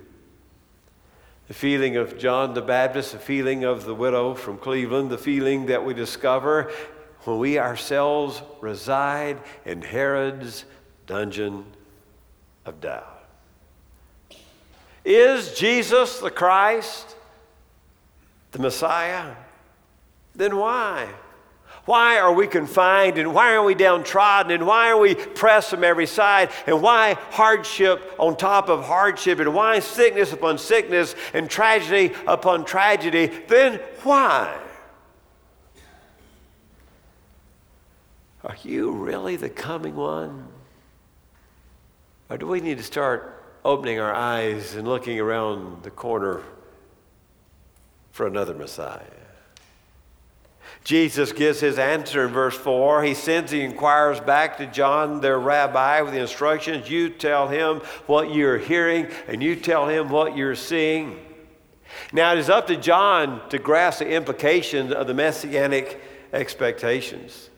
the 1.48 1.54
feeling 1.54 1.96
of 1.96 2.18
John 2.18 2.52
the 2.54 2.62
Baptist, 2.62 3.12
the 3.12 3.18
feeling 3.18 3.64
of 3.64 3.84
the 3.84 3.94
widow 3.94 4.34
from 4.34 4.58
Cleveland, 4.58 5.10
the 5.10 5.18
feeling 5.18 5.66
that 5.66 5.84
we 5.84 5.94
discover 5.94 6.70
when 7.24 7.38
we 7.38 7.58
ourselves 7.58 8.42
reside 8.60 9.38
in 9.64 9.82
Herod's 9.82 10.66
dungeon 11.06 11.64
of 12.66 12.80
doubt. 12.80 13.24
Is 15.04 15.54
Jesus 15.54 16.20
the 16.20 16.30
Christ, 16.30 17.16
the 18.52 18.58
Messiah? 18.58 19.34
Then 20.34 20.58
why? 20.58 21.08
Why 21.88 22.18
are 22.18 22.34
we 22.34 22.46
confined 22.46 23.16
and 23.16 23.32
why 23.32 23.54
are 23.54 23.62
we 23.62 23.74
downtrodden 23.74 24.52
and 24.52 24.66
why 24.66 24.90
are 24.90 24.98
we 24.98 25.14
pressed 25.14 25.70
from 25.70 25.82
every 25.82 26.04
side 26.04 26.50
and 26.66 26.82
why 26.82 27.14
hardship 27.30 28.14
on 28.18 28.36
top 28.36 28.68
of 28.68 28.84
hardship 28.84 29.38
and 29.40 29.54
why 29.54 29.78
sickness 29.78 30.34
upon 30.34 30.58
sickness 30.58 31.14
and 31.32 31.48
tragedy 31.48 32.14
upon 32.26 32.66
tragedy? 32.66 33.28
Then 33.48 33.80
why? 34.02 34.54
Are 38.44 38.56
you 38.62 38.90
really 38.92 39.36
the 39.36 39.48
coming 39.48 39.96
one? 39.96 40.46
Or 42.28 42.36
do 42.36 42.46
we 42.46 42.60
need 42.60 42.76
to 42.76 42.84
start 42.84 43.42
opening 43.64 43.98
our 43.98 44.14
eyes 44.14 44.74
and 44.74 44.86
looking 44.86 45.18
around 45.18 45.84
the 45.84 45.90
corner 45.90 46.42
for 48.10 48.26
another 48.26 48.52
Messiah? 48.52 49.27
Jesus 50.88 51.32
gives 51.32 51.60
his 51.60 51.78
answer 51.78 52.26
in 52.26 52.32
verse 52.32 52.56
4. 52.56 53.02
He 53.02 53.12
sends, 53.12 53.50
the 53.50 53.60
inquires 53.60 54.20
back 54.20 54.56
to 54.56 54.66
John, 54.66 55.20
their 55.20 55.38
rabbi, 55.38 56.00
with 56.00 56.14
the 56.14 56.20
instructions 56.20 56.88
you 56.88 57.10
tell 57.10 57.46
him 57.46 57.82
what 58.06 58.32
you're 58.32 58.56
hearing, 58.56 59.08
and 59.26 59.42
you 59.42 59.54
tell 59.54 59.86
him 59.86 60.08
what 60.08 60.34
you're 60.34 60.54
seeing. 60.54 61.18
Now, 62.10 62.32
it 62.32 62.38
is 62.38 62.48
up 62.48 62.68
to 62.68 62.76
John 62.78 63.46
to 63.50 63.58
grasp 63.58 63.98
the 63.98 64.08
implications 64.08 64.90
of 64.90 65.06
the 65.06 65.12
messianic 65.12 66.00
expectations. 66.32 67.50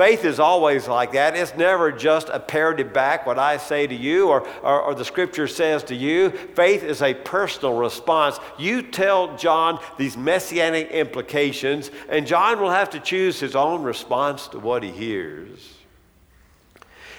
Faith 0.00 0.24
is 0.24 0.40
always 0.40 0.88
like 0.88 1.12
that. 1.12 1.36
It's 1.36 1.54
never 1.56 1.92
just 1.92 2.30
a 2.30 2.40
parroted 2.40 2.90
back 2.90 3.26
what 3.26 3.38
I 3.38 3.58
say 3.58 3.86
to 3.86 3.94
you 3.94 4.30
or, 4.30 4.48
or, 4.62 4.80
or, 4.80 4.94
the 4.94 5.04
scripture 5.04 5.46
says 5.46 5.84
to 5.84 5.94
you. 5.94 6.30
Faith 6.30 6.82
is 6.82 7.02
a 7.02 7.12
personal 7.12 7.74
response. 7.74 8.38
You 8.58 8.80
tell 8.80 9.36
John 9.36 9.78
these 9.98 10.16
messianic 10.16 10.90
implications, 10.90 11.90
and 12.08 12.26
John 12.26 12.62
will 12.62 12.70
have 12.70 12.88
to 12.90 12.98
choose 12.98 13.38
his 13.40 13.54
own 13.54 13.82
response 13.82 14.48
to 14.48 14.58
what 14.58 14.82
he 14.82 14.90
hears. 14.90 15.74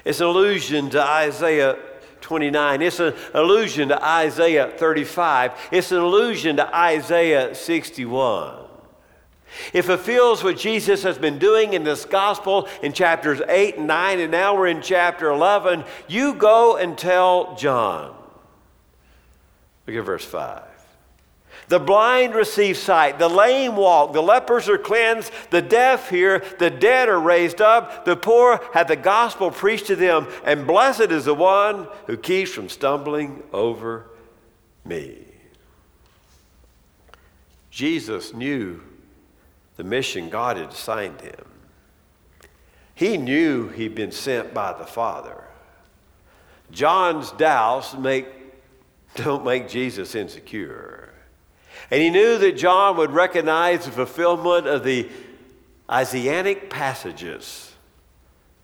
It's 0.04 0.20
an 0.20 0.26
allusion 0.26 0.90
to 0.90 1.04
Isaiah 1.04 1.78
29. 2.22 2.82
It's 2.82 3.00
an 3.00 3.14
allusion 3.36 3.90
to 3.90 4.04
Isaiah 4.04 4.74
35. 4.76 5.52
It's 5.72 5.92
an 5.92 6.00
allusion 6.00 6.56
to 6.56 6.76
Isaiah 6.76 7.54
61. 7.54 8.61
It 9.74 9.84
fulfills 9.84 10.44
what 10.44 10.58
Jesus 10.58 11.04
has 11.04 11.18
been 11.18 11.40
doing 11.40 11.74
in 11.74 11.84
this 11.84 12.06
gospel 12.06 12.68
in 12.82 12.94
chapters 12.94 13.42
8 13.48 13.78
and 13.78 13.88
9, 13.88 14.20
and 14.20 14.32
now 14.32 14.56
we're 14.56 14.68
in 14.68 14.82
chapter 14.82 15.30
11. 15.30 15.84
You 16.08 16.34
go 16.34 16.78
and 16.78 16.98
tell 16.98 17.56
John. 17.56 18.16
Look 19.88 19.96
at 19.96 20.06
verse 20.06 20.26
5. 20.26 20.64
The 21.68 21.80
blind 21.80 22.36
receive 22.36 22.76
sight, 22.78 23.18
the 23.18 23.30
lame 23.30 23.78
walk, 23.78 24.14
the 24.14 24.22
lepers 24.22 24.68
are 24.68 24.78
cleansed, 24.78 25.32
the 25.52 25.62
deaf 25.62 26.10
hear, 26.10 26.44
the 26.60 26.70
dead 26.70 27.08
are 27.08 27.20
raised 27.20 27.62
up, 27.62 28.04
the 28.04 28.18
poor 28.18 28.60
have 28.74 28.88
the 28.88 28.96
gospel 28.98 29.52
preached 29.52 29.88
to 29.88 29.96
them, 29.96 30.28
and 30.44 30.68
blessed 30.68 31.12
is 31.12 31.26
the 31.26 31.34
one 31.34 31.88
who 32.08 32.18
keeps 32.18 32.52
from 32.52 32.68
stumbling 32.68 33.44
over 33.54 34.08
me. 34.84 35.20
Jesus 37.70 38.34
knew 38.34 38.82
the 39.82 39.88
mission 39.88 40.30
God 40.30 40.58
had 40.58 40.70
assigned 40.70 41.22
him. 41.22 41.44
He 42.94 43.18
knew 43.18 43.70
he'd 43.70 43.96
been 43.96 44.12
sent 44.12 44.54
by 44.54 44.74
the 44.78 44.86
Father. 44.86 45.44
John's 46.70 47.32
doubts 47.32 47.96
make, 47.96 48.28
don't 49.16 49.44
make 49.44 49.68
Jesus 49.68 50.14
insecure. 50.14 51.10
And 51.90 52.00
he 52.00 52.12
knew 52.12 52.38
that 52.38 52.58
John 52.58 52.96
would 52.98 53.10
recognize 53.10 53.86
the 53.86 53.92
fulfillment 53.92 54.68
of 54.68 54.84
the 54.84 55.10
Isaianic 55.90 56.70
passages 56.70 57.74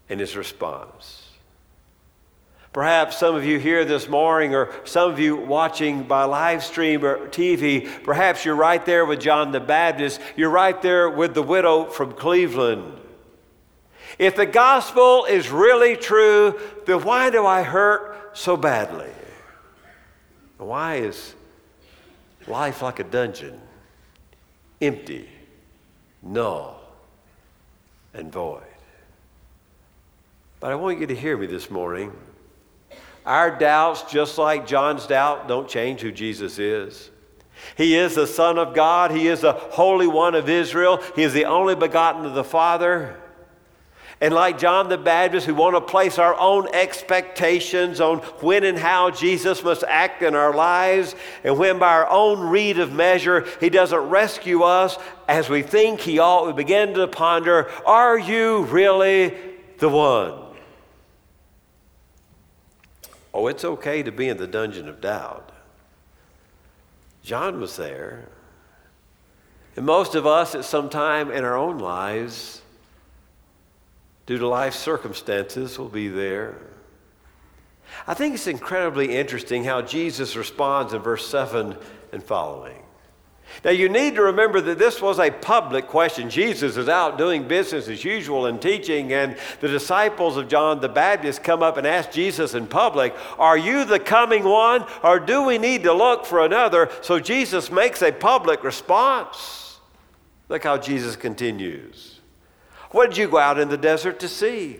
in 0.09 0.19
his 0.19 0.37
response. 0.37 1.26
Perhaps 2.73 3.17
some 3.17 3.35
of 3.35 3.45
you 3.45 3.57
here 3.57 3.85
this 3.85 4.07
morning, 4.07 4.53
or 4.53 4.71
some 4.83 5.09
of 5.09 5.19
you 5.19 5.35
watching 5.35 6.03
by 6.03 6.25
live 6.25 6.63
stream 6.63 7.03
or 7.03 7.27
TV, 7.29 8.03
perhaps 8.03 8.45
you're 8.45 8.55
right 8.55 8.85
there 8.85 9.05
with 9.05 9.19
John 9.19 9.51
the 9.51 9.59
Baptist. 9.59 10.19
You're 10.35 10.49
right 10.49 10.79
there 10.81 11.09
with 11.09 11.33
the 11.33 11.41
widow 11.41 11.85
from 11.85 12.11
Cleveland. 12.11 12.99
If 14.19 14.35
the 14.35 14.45
gospel 14.45 15.25
is 15.25 15.49
really 15.49 15.95
true, 15.95 16.59
then 16.85 17.03
why 17.03 17.29
do 17.29 17.45
I 17.45 17.63
hurt 17.63 18.37
so 18.37 18.57
badly? 18.57 19.11
Why 20.57 20.95
is 20.95 21.33
life 22.47 22.81
like 22.81 22.99
a 22.99 23.03
dungeon, 23.03 23.59
empty, 24.81 25.29
null, 26.21 26.81
and 28.13 28.31
void? 28.31 28.63
But 30.59 30.71
I 30.71 30.75
want 30.75 30.99
you 30.99 31.05
to 31.07 31.15
hear 31.15 31.37
me 31.37 31.45
this 31.45 31.69
morning. 31.69 32.11
Our 33.27 33.51
doubts, 33.51 34.09
just 34.09 34.37
like 34.37 34.65
John's 34.65 35.05
doubt, 35.05 35.49
don't 35.49 35.67
change 35.67 35.99
who 35.99 36.13
Jesus 36.13 36.59
is. 36.59 37.11
He 37.75 37.97
is 37.97 38.15
the 38.15 38.25
Son 38.25 38.57
of 38.57 38.73
God. 38.73 39.11
He 39.11 39.27
is 39.27 39.41
the 39.41 39.51
Holy 39.51 40.07
One 40.07 40.33
of 40.33 40.47
Israel. 40.47 41.03
He 41.13 41.23
is 41.23 41.33
the 41.33 41.43
only 41.43 41.75
begotten 41.75 42.25
of 42.25 42.35
the 42.35 42.43
Father. 42.45 43.19
And 44.21 44.33
like 44.33 44.57
John 44.57 44.87
the 44.87 44.97
Baptist, 44.97 45.45
we 45.45 45.51
want 45.51 45.75
to 45.75 45.81
place 45.81 46.17
our 46.17 46.39
own 46.39 46.73
expectations 46.73 47.99
on 47.99 48.19
when 48.39 48.63
and 48.63 48.79
how 48.79 49.11
Jesus 49.11 49.61
must 49.61 49.83
act 49.83 50.23
in 50.23 50.33
our 50.33 50.55
lives, 50.55 51.13
and 51.43 51.59
when 51.59 51.79
by 51.79 51.89
our 51.89 52.09
own 52.09 52.39
read 52.39 52.79
of 52.79 52.93
measure 52.93 53.45
he 53.59 53.69
doesn't 53.69 54.09
rescue 54.09 54.63
us 54.63 54.97
as 55.27 55.49
we 55.49 55.63
think 55.63 55.99
he 55.99 56.17
ought, 56.17 56.47
we 56.47 56.53
begin 56.53 56.93
to 56.93 57.07
ponder 57.07 57.69
are 57.85 58.17
you 58.17 58.63
really 58.63 59.35
the 59.79 59.89
one? 59.89 60.46
Oh, 63.37 63.45
it's 63.45 63.63
okay 63.63 64.01
to 64.01 64.11
be 64.11 64.29
in 64.29 64.37
the 64.37 64.47
dungeon 64.47 64.89
of 64.89 64.99
doubt. 64.99 65.51
John 67.21 67.61
was 67.61 67.77
there. 67.77 68.29
And 69.75 69.85
most 69.85 70.15
of 70.15 70.25
us, 70.25 70.55
at 70.55 70.65
some 70.65 70.89
time 70.89 71.29
in 71.29 71.43
our 71.43 71.55
own 71.55 71.77
lives, 71.77 72.63
due 74.25 74.39
to 74.39 74.47
life 74.47 74.73
circumstances, 74.73 75.77
will 75.77 75.87
be 75.87 76.07
there. 76.07 76.57
I 78.07 78.15
think 78.15 78.33
it's 78.33 78.47
incredibly 78.47 79.15
interesting 79.15 79.63
how 79.65 79.83
Jesus 79.83 80.35
responds 80.35 80.93
in 80.93 81.03
verse 81.03 81.27
7 81.27 81.77
and 82.11 82.23
following. 82.23 82.81
Now, 83.63 83.71
you 83.71 83.89
need 83.89 84.15
to 84.15 84.21
remember 84.21 84.61
that 84.61 84.77
this 84.77 85.01
was 85.01 85.19
a 85.19 85.31
public 85.31 85.87
question. 85.87 86.29
Jesus 86.29 86.77
is 86.77 86.87
out 86.87 87.17
doing 87.17 87.47
business 87.47 87.87
as 87.87 88.03
usual 88.03 88.45
and 88.45 88.61
teaching, 88.61 89.13
and 89.13 89.37
the 89.61 89.67
disciples 89.67 90.37
of 90.37 90.47
John 90.47 90.79
the 90.79 90.89
Baptist 90.89 91.43
come 91.43 91.63
up 91.63 91.77
and 91.77 91.87
ask 91.87 92.11
Jesus 92.11 92.53
in 92.53 92.67
public, 92.67 93.15
Are 93.39 93.57
you 93.57 93.83
the 93.83 93.99
coming 93.99 94.43
one, 94.43 94.85
or 95.03 95.19
do 95.19 95.43
we 95.43 95.57
need 95.57 95.83
to 95.83 95.93
look 95.93 96.25
for 96.25 96.45
another? 96.45 96.89
So 97.01 97.19
Jesus 97.19 97.71
makes 97.71 98.01
a 98.01 98.11
public 98.11 98.63
response. 98.63 99.79
Look 100.49 100.63
how 100.63 100.77
Jesus 100.77 101.15
continues. 101.15 102.19
What 102.91 103.09
did 103.09 103.17
you 103.17 103.27
go 103.27 103.37
out 103.37 103.59
in 103.59 103.69
the 103.69 103.77
desert 103.77 104.19
to 104.21 104.29
see? 104.29 104.79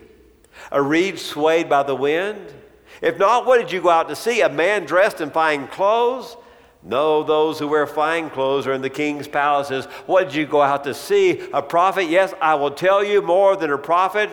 A 0.72 0.80
reed 0.80 1.18
swayed 1.18 1.68
by 1.68 1.82
the 1.82 1.94
wind? 1.94 2.52
If 3.00 3.18
not, 3.18 3.46
what 3.46 3.60
did 3.60 3.70
you 3.70 3.80
go 3.80 3.90
out 3.90 4.08
to 4.08 4.16
see? 4.16 4.40
A 4.40 4.48
man 4.48 4.84
dressed 4.84 5.20
in 5.20 5.30
fine 5.30 5.68
clothes? 5.68 6.36
No, 6.82 7.22
those 7.22 7.58
who 7.58 7.68
wear 7.68 7.86
fine 7.86 8.30
clothes 8.30 8.66
are 8.66 8.72
in 8.72 8.82
the 8.82 8.90
king's 8.90 9.28
palaces. 9.28 9.86
What 10.06 10.24
did 10.24 10.34
you 10.34 10.46
go 10.46 10.62
out 10.62 10.84
to 10.84 10.94
see? 10.94 11.40
A 11.52 11.60
prophet? 11.60 12.08
Yes, 12.08 12.32
I 12.40 12.54
will 12.54 12.70
tell 12.70 13.02
you 13.02 13.20
more 13.20 13.56
than 13.56 13.72
a 13.72 13.78
prophet. 13.78 14.30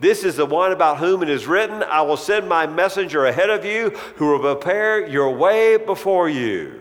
This 0.00 0.22
is 0.22 0.36
the 0.36 0.46
one 0.46 0.70
about 0.72 0.98
whom 0.98 1.22
it 1.22 1.28
is 1.28 1.46
written, 1.46 1.82
I 1.82 2.02
will 2.02 2.16
send 2.16 2.48
my 2.48 2.66
messenger 2.66 3.26
ahead 3.26 3.50
of 3.50 3.64
you 3.64 3.90
who 4.16 4.28
will 4.28 4.54
prepare 4.54 5.06
your 5.06 5.34
way 5.34 5.76
before 5.76 6.28
you. 6.28 6.80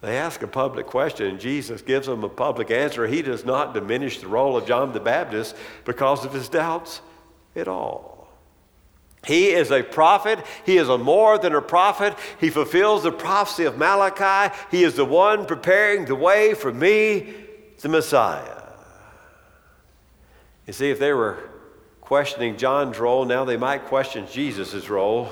They 0.00 0.18
ask 0.18 0.42
a 0.42 0.48
public 0.48 0.86
question, 0.86 1.28
and 1.28 1.38
Jesus 1.38 1.80
gives 1.80 2.08
them 2.08 2.24
a 2.24 2.28
public 2.28 2.72
answer. 2.72 3.06
He 3.06 3.22
does 3.22 3.44
not 3.44 3.72
diminish 3.72 4.18
the 4.20 4.26
role 4.26 4.56
of 4.56 4.66
John 4.66 4.92
the 4.92 4.98
Baptist 4.98 5.54
because 5.84 6.24
of 6.24 6.32
his 6.32 6.48
doubts 6.48 7.00
at 7.54 7.68
all. 7.68 8.21
He 9.24 9.50
is 9.50 9.70
a 9.70 9.82
prophet. 9.82 10.44
He 10.66 10.78
is 10.78 10.88
a 10.88 10.98
more 10.98 11.38
than 11.38 11.54
a 11.54 11.62
prophet. 11.62 12.16
He 12.40 12.50
fulfills 12.50 13.04
the 13.04 13.12
prophecy 13.12 13.64
of 13.64 13.78
Malachi. 13.78 14.54
He 14.70 14.82
is 14.82 14.96
the 14.96 15.04
one 15.04 15.46
preparing 15.46 16.06
the 16.06 16.16
way 16.16 16.54
for 16.54 16.72
me, 16.72 17.34
the 17.80 17.88
Messiah. 17.88 18.62
You 20.66 20.72
see, 20.72 20.90
if 20.90 20.98
they 20.98 21.12
were 21.12 21.38
questioning 22.00 22.56
John's 22.56 22.98
role, 22.98 23.24
now 23.24 23.44
they 23.44 23.56
might 23.56 23.84
question 23.84 24.26
Jesus' 24.30 24.88
role. 24.88 25.30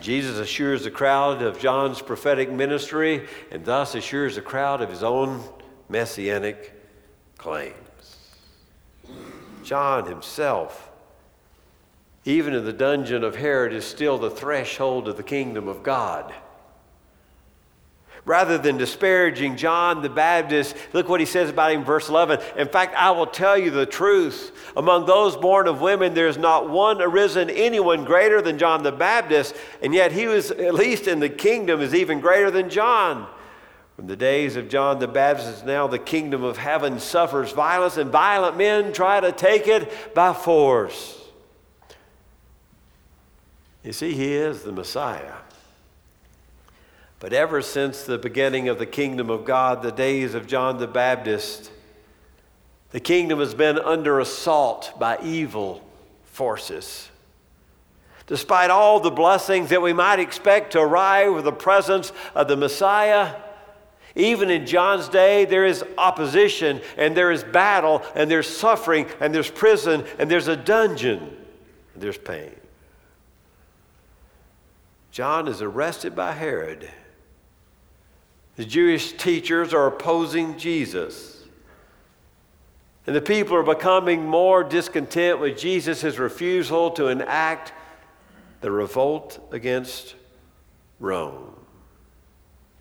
Jesus 0.00 0.38
assures 0.38 0.84
the 0.84 0.90
crowd 0.90 1.42
of 1.42 1.58
John's 1.58 2.02
prophetic 2.02 2.50
ministry 2.50 3.26
and 3.50 3.64
thus 3.64 3.94
assures 3.94 4.36
the 4.36 4.42
crowd 4.42 4.82
of 4.82 4.90
his 4.90 5.02
own 5.02 5.42
messianic 5.88 6.72
claims. 7.38 7.74
John 9.62 10.06
himself 10.06 10.90
even 12.24 12.54
in 12.54 12.64
the 12.64 12.72
dungeon 12.72 13.22
of 13.22 13.36
Herod, 13.36 13.72
is 13.72 13.84
still 13.84 14.18
the 14.18 14.30
threshold 14.30 15.08
of 15.08 15.16
the 15.16 15.22
kingdom 15.22 15.68
of 15.68 15.82
God. 15.82 16.34
Rather 18.26 18.56
than 18.56 18.78
disparaging 18.78 19.56
John 19.56 20.00
the 20.00 20.08
Baptist, 20.08 20.74
look 20.94 21.10
what 21.10 21.20
he 21.20 21.26
says 21.26 21.50
about 21.50 21.72
him 21.72 21.84
verse 21.84 22.08
11. 22.08 22.40
In 22.56 22.68
fact, 22.68 22.94
I 22.94 23.10
will 23.10 23.26
tell 23.26 23.58
you 23.58 23.70
the 23.70 23.84
truth. 23.84 24.52
Among 24.76 25.04
those 25.04 25.36
born 25.36 25.68
of 25.68 25.82
women, 25.82 26.14
there 26.14 26.28
is 26.28 26.38
not 26.38 26.70
one 26.70 27.02
arisen 27.02 27.50
anyone 27.50 28.06
greater 28.06 28.40
than 28.40 28.58
John 28.58 28.82
the 28.82 28.92
Baptist, 28.92 29.54
and 29.82 29.92
yet 29.92 30.10
he 30.10 30.26
was, 30.26 30.50
at 30.50 30.74
least 30.74 31.06
in 31.06 31.20
the 31.20 31.28
kingdom, 31.28 31.82
is 31.82 31.94
even 31.94 32.20
greater 32.20 32.50
than 32.50 32.70
John. 32.70 33.28
From 33.96 34.06
the 34.06 34.16
days 34.16 34.56
of 34.56 34.70
John 34.70 34.98
the 34.98 35.06
Baptist, 35.06 35.66
now 35.66 35.86
the 35.86 35.98
kingdom 35.98 36.42
of 36.42 36.56
heaven 36.56 36.98
suffers 37.00 37.52
violence, 37.52 37.98
and 37.98 38.10
violent 38.10 38.56
men 38.56 38.94
try 38.94 39.20
to 39.20 39.32
take 39.32 39.68
it 39.68 40.14
by 40.14 40.32
force. 40.32 41.23
You 43.84 43.92
see, 43.92 44.14
he 44.14 44.32
is 44.32 44.62
the 44.62 44.72
Messiah. 44.72 45.34
But 47.20 47.32
ever 47.32 47.62
since 47.62 48.02
the 48.02 48.18
beginning 48.18 48.68
of 48.68 48.78
the 48.78 48.86
kingdom 48.86 49.30
of 49.30 49.44
God, 49.44 49.82
the 49.82 49.92
days 49.92 50.34
of 50.34 50.46
John 50.46 50.78
the 50.78 50.86
Baptist, 50.86 51.70
the 52.90 53.00
kingdom 53.00 53.38
has 53.38 53.54
been 53.54 53.78
under 53.78 54.20
assault 54.20 54.98
by 54.98 55.18
evil 55.22 55.86
forces. 56.24 57.10
Despite 58.26 58.70
all 58.70 59.00
the 59.00 59.10
blessings 59.10 59.68
that 59.68 59.82
we 59.82 59.92
might 59.92 60.18
expect 60.18 60.72
to 60.72 60.80
arrive 60.80 61.34
with 61.34 61.44
the 61.44 61.52
presence 61.52 62.10
of 62.34 62.48
the 62.48 62.56
Messiah, 62.56 63.34
even 64.14 64.48
in 64.48 64.64
John's 64.64 65.08
day, 65.08 65.44
there 65.44 65.66
is 65.66 65.84
opposition 65.98 66.80
and 66.96 67.14
there 67.14 67.30
is 67.30 67.44
battle 67.44 68.02
and 68.14 68.30
there's 68.30 68.48
suffering 68.48 69.06
and 69.20 69.34
there's 69.34 69.50
prison 69.50 70.04
and 70.18 70.30
there's 70.30 70.48
a 70.48 70.56
dungeon 70.56 71.36
and 71.92 72.02
there's 72.02 72.16
pain. 72.16 72.54
John 75.14 75.46
is 75.46 75.62
arrested 75.62 76.16
by 76.16 76.32
Herod. 76.32 76.90
The 78.56 78.64
Jewish 78.64 79.12
teachers 79.12 79.72
are 79.72 79.86
opposing 79.86 80.58
Jesus. 80.58 81.44
And 83.06 83.14
the 83.14 83.20
people 83.20 83.56
are 83.56 83.62
becoming 83.62 84.26
more 84.26 84.64
discontent 84.64 85.38
with 85.38 85.56
Jesus' 85.56 86.18
refusal 86.18 86.90
to 86.90 87.06
enact 87.06 87.72
the 88.60 88.72
revolt 88.72 89.38
against 89.52 90.16
Rome. 90.98 91.54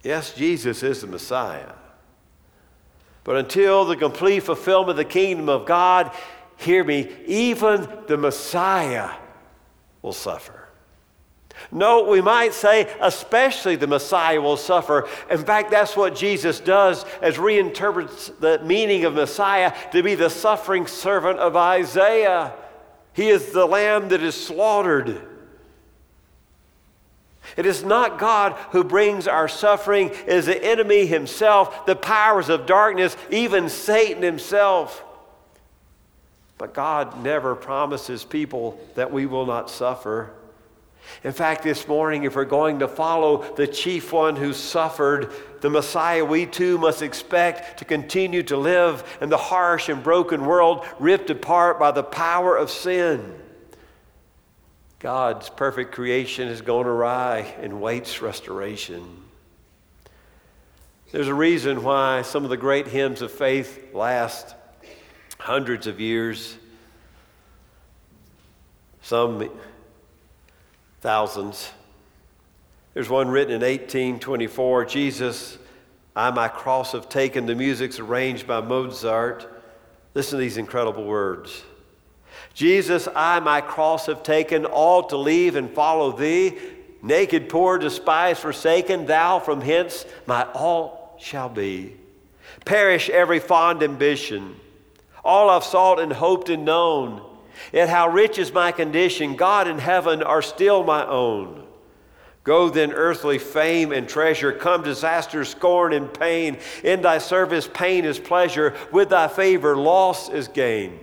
Yes, 0.01 0.33
Jesus 0.33 0.81
is 0.81 1.01
the 1.01 1.07
Messiah. 1.07 1.73
But 3.23 3.35
until 3.35 3.85
the 3.85 3.95
complete 3.95 4.39
fulfillment 4.39 4.89
of 4.89 4.97
the 4.97 5.05
kingdom 5.05 5.49
of 5.49 5.67
God, 5.67 6.11
hear 6.57 6.83
me, 6.83 7.15
even 7.27 7.87
the 8.07 8.17
Messiah 8.17 9.11
will 10.01 10.13
suffer. 10.13 10.62
No, 11.71 12.03
we 12.03 12.21
might 12.21 12.53
say, 12.53 12.93
especially 12.99 13.75
the 13.75 13.87
Messiah 13.87 14.41
will 14.41 14.57
suffer. 14.57 15.07
In 15.29 15.43
fact, 15.43 15.71
that's 15.71 15.95
what 15.95 16.15
Jesus 16.15 16.59
does 16.59 17.05
as 17.21 17.37
reinterprets 17.37 18.39
the 18.39 18.59
meaning 18.63 19.05
of 19.05 19.13
Messiah 19.13 19.73
to 19.91 20.03
be 20.03 20.15
the 20.15 20.29
suffering 20.29 20.87
servant 20.87 21.39
of 21.39 21.55
Isaiah. 21.55 22.53
He 23.13 23.29
is 23.29 23.51
the 23.51 23.65
lamb 23.65 24.09
that 24.09 24.21
is 24.21 24.35
slaughtered. 24.35 25.21
It 27.55 27.65
is 27.65 27.83
not 27.83 28.19
God 28.19 28.53
who 28.71 28.83
brings 28.83 29.27
our 29.27 29.47
suffering, 29.47 30.09
it 30.09 30.29
is 30.29 30.45
the 30.45 30.63
enemy 30.63 31.05
himself, 31.05 31.85
the 31.85 31.95
powers 31.95 32.49
of 32.49 32.65
darkness, 32.65 33.15
even 33.29 33.69
Satan 33.69 34.23
himself. 34.23 35.03
But 36.57 36.73
God 36.73 37.21
never 37.21 37.55
promises 37.55 38.23
people 38.23 38.79
that 38.95 39.11
we 39.11 39.25
will 39.25 39.45
not 39.45 39.69
suffer. 39.69 40.31
In 41.23 41.31
fact, 41.31 41.63
this 41.63 41.87
morning, 41.87 42.23
if 42.23 42.35
we're 42.35 42.45
going 42.45 42.79
to 42.79 42.87
follow 42.87 43.55
the 43.55 43.67
chief 43.67 44.11
one 44.11 44.35
who 44.35 44.53
suffered, 44.53 45.31
the 45.61 45.69
Messiah, 45.69 46.25
we 46.25 46.45
too 46.45 46.77
must 46.77 47.01
expect 47.01 47.79
to 47.79 47.85
continue 47.85 48.43
to 48.43 48.57
live 48.57 49.17
in 49.21 49.29
the 49.29 49.37
harsh 49.37 49.89
and 49.89 50.03
broken 50.03 50.45
world 50.45 50.85
ripped 50.99 51.29
apart 51.29 51.79
by 51.79 51.91
the 51.91 52.03
power 52.03 52.57
of 52.57 52.69
sin. 52.69 53.39
God's 54.99 55.49
perfect 55.49 55.91
creation 55.91 56.47
has 56.47 56.61
gone 56.61 56.85
awry 56.85 57.53
and 57.59 57.81
waits 57.81 58.21
restoration. 58.21 59.23
There's 61.11 61.27
a 61.27 61.33
reason 61.33 61.83
why 61.83 62.23
some 62.23 62.43
of 62.43 62.49
the 62.49 62.57
great 62.57 62.87
hymns 62.87 63.21
of 63.21 63.31
faith 63.31 63.93
last 63.93 64.55
hundreds 65.37 65.87
of 65.87 65.99
years. 65.99 66.57
Some 69.01 69.49
thousands. 71.03 71.69
There's 72.93 73.09
one 73.09 73.27
written 73.27 73.53
in 73.53 73.59
1824 73.59 74.85
Jesus, 74.85 75.57
I 76.15 76.31
my 76.31 76.47
cross 76.47 76.93
have 76.93 77.09
taken. 77.09 77.45
The 77.45 77.55
music's 77.55 77.99
arranged 77.99 78.47
by 78.47 78.61
Mozart. 78.61 79.45
Listen 80.13 80.37
to 80.37 80.41
these 80.41 80.55
incredible 80.55 81.03
words. 81.03 81.63
Jesus, 82.53 83.09
I 83.13 83.41
my 83.41 83.59
cross 83.59 84.05
have 84.05 84.23
taken, 84.23 84.65
all 84.65 85.03
to 85.07 85.17
leave 85.17 85.57
and 85.57 85.69
follow 85.69 86.13
thee. 86.13 86.57
Naked, 87.01 87.49
poor, 87.49 87.77
despised, 87.77 88.39
forsaken, 88.39 89.05
thou 89.05 89.39
from 89.39 89.59
hence 89.59 90.05
my 90.25 90.47
all 90.53 91.17
shall 91.19 91.49
be. 91.49 91.97
Perish 92.63 93.09
every 93.09 93.39
fond 93.39 93.83
ambition, 93.83 94.55
all 95.25 95.49
I've 95.49 95.65
sought 95.65 95.99
and 95.99 96.13
hoped 96.13 96.47
and 96.47 96.63
known. 96.63 97.32
Yet 97.71 97.89
how 97.89 98.09
rich 98.09 98.37
is 98.37 98.53
my 98.53 98.71
condition, 98.71 99.35
God 99.35 99.67
and 99.67 99.79
heaven 99.79 100.23
are 100.23 100.41
still 100.41 100.83
my 100.83 101.05
own. 101.05 101.67
Go 102.43 102.69
then, 102.69 102.91
earthly 102.91 103.39
fame 103.39 103.93
and 103.93 104.07
treasure, 104.07 104.51
come 104.51 104.83
disaster, 104.83 105.45
scorn, 105.45 105.93
and 105.93 106.13
pain. 106.13 106.57
In 106.83 107.01
thy 107.01 107.17
service, 107.17 107.69
pain 107.73 108.03
is 108.03 108.19
pleasure, 108.19 108.75
with 108.91 109.09
thy 109.09 109.29
favor, 109.29 109.77
loss 109.77 110.29
is 110.29 110.49
gain. 110.49 110.99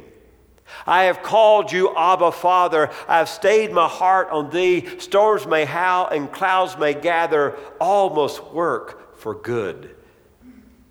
I 0.86 1.04
have 1.04 1.22
called 1.22 1.72
you 1.72 1.94
Abba, 1.96 2.32
Father. 2.32 2.90
I 3.08 3.18
have 3.18 3.28
stayed 3.28 3.72
my 3.72 3.88
heart 3.88 4.28
on 4.30 4.50
thee. 4.50 4.86
Storms 4.98 5.46
may 5.46 5.64
howl 5.64 6.08
and 6.08 6.30
clouds 6.30 6.76
may 6.78 6.94
gather, 6.94 7.56
all 7.80 8.10
must 8.10 8.44
work 8.52 9.16
for 9.16 9.34
good 9.34 9.96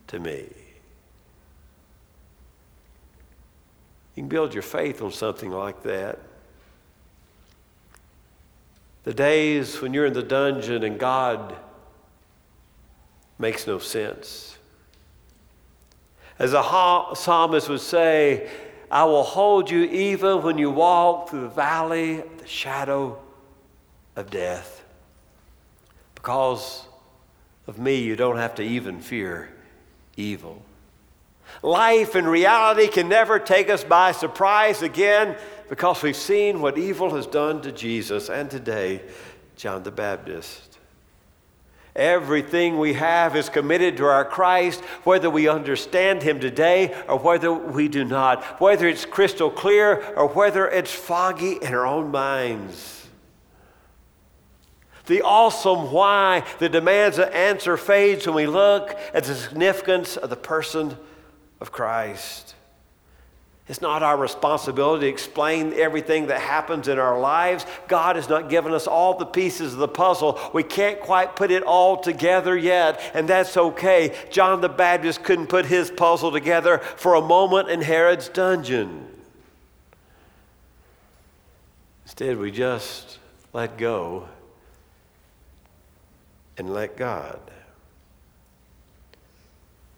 to 0.07 0.19
me. 0.19 0.47
You 4.19 4.23
can 4.23 4.27
build 4.27 4.53
your 4.53 4.63
faith 4.63 5.01
on 5.01 5.13
something 5.13 5.49
like 5.49 5.81
that. 5.83 6.19
The 9.05 9.13
days 9.13 9.79
when 9.79 9.93
you're 9.93 10.07
in 10.07 10.11
the 10.11 10.21
dungeon 10.21 10.83
and 10.83 10.99
God 10.99 11.55
makes 13.37 13.65
no 13.65 13.79
sense. 13.79 14.57
As 16.37 16.51
a 16.51 16.61
psalmist 17.15 17.69
would 17.69 17.79
say, 17.79 18.49
I 18.91 19.05
will 19.05 19.23
hold 19.23 19.71
you 19.71 19.83
even 19.83 20.43
when 20.43 20.57
you 20.57 20.69
walk 20.69 21.29
through 21.29 21.43
the 21.43 21.47
valley 21.47 22.19
of 22.19 22.39
the 22.39 22.47
shadow 22.47 23.17
of 24.17 24.29
death. 24.29 24.83
Because 26.15 26.89
of 27.67 27.79
me, 27.79 27.95
you 27.95 28.17
don't 28.17 28.35
have 28.35 28.55
to 28.55 28.63
even 28.63 28.99
fear 28.99 29.49
evil. 30.17 30.61
Life 31.61 32.15
and 32.15 32.27
reality 32.27 32.87
can 32.87 33.09
never 33.09 33.39
take 33.39 33.69
us 33.69 33.83
by 33.83 34.11
surprise 34.11 34.81
again 34.81 35.37
because 35.67 36.01
we've 36.01 36.15
seen 36.15 36.61
what 36.61 36.77
evil 36.77 37.15
has 37.15 37.27
done 37.27 37.61
to 37.61 37.71
Jesus 37.71 38.29
and 38.29 38.49
today, 38.49 39.01
John 39.55 39.83
the 39.83 39.91
Baptist. 39.91 40.69
Everything 41.95 42.77
we 42.77 42.93
have 42.93 43.35
is 43.35 43.49
committed 43.49 43.97
to 43.97 44.05
our 44.05 44.23
Christ, 44.23 44.81
whether 45.03 45.29
we 45.29 45.49
understand 45.49 46.23
Him 46.23 46.39
today 46.39 46.95
or 47.07 47.19
whether 47.19 47.51
we 47.51 47.87
do 47.87 48.05
not, 48.05 48.43
whether 48.61 48.87
it's 48.87 49.05
crystal 49.05 49.49
clear 49.49 50.01
or 50.15 50.27
whether 50.29 50.67
it's 50.67 50.93
foggy 50.93 51.57
in 51.61 51.73
our 51.73 51.85
own 51.85 52.09
minds. 52.09 53.07
The 55.07 55.23
awesome 55.23 55.91
why 55.91 56.45
that 56.59 56.71
demands 56.71 57.17
an 57.17 57.33
answer 57.33 57.75
fades 57.77 58.27
when 58.27 58.35
we 58.35 58.47
look 58.47 58.97
at 59.13 59.23
the 59.23 59.33
significance 59.33 60.15
of 60.15 60.29
the 60.29 60.35
person 60.35 60.95
of 61.61 61.71
Christ. 61.71 62.55
It's 63.69 63.81
not 63.81 64.01
our 64.01 64.17
responsibility 64.17 65.05
to 65.05 65.11
explain 65.11 65.73
everything 65.73 66.27
that 66.27 66.41
happens 66.41 66.87
in 66.87 66.97
our 66.97 67.19
lives. 67.19 67.67
God 67.87 68.15
has 68.15 68.27
not 68.27 68.49
given 68.49 68.73
us 68.73 68.87
all 68.87 69.15
the 69.15 69.27
pieces 69.27 69.73
of 69.73 69.79
the 69.79 69.87
puzzle. 69.87 70.39
We 70.53 70.63
can't 70.63 70.99
quite 70.99 71.35
put 71.35 71.51
it 71.51 71.61
all 71.61 71.97
together 71.97 72.57
yet, 72.57 72.99
and 73.13 73.29
that's 73.29 73.55
okay. 73.55 74.17
John 74.31 74.61
the 74.61 74.69
Baptist 74.69 75.23
couldn't 75.23 75.47
put 75.47 75.67
his 75.67 75.91
puzzle 75.91 76.31
together 76.31 76.79
for 76.79 77.13
a 77.13 77.21
moment 77.21 77.69
in 77.69 77.81
Herod's 77.81 78.27
dungeon. 78.27 79.05
Instead, 82.05 82.39
we 82.39 82.49
just 82.49 83.19
let 83.53 83.77
go 83.77 84.27
and 86.57 86.73
let 86.73 86.97
God. 86.97 87.39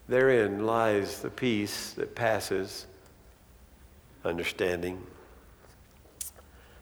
Therein 0.08 0.66
lies 0.66 1.20
the 1.20 1.30
peace 1.30 1.92
that 1.92 2.14
passes 2.14 2.86
understanding. 4.24 5.02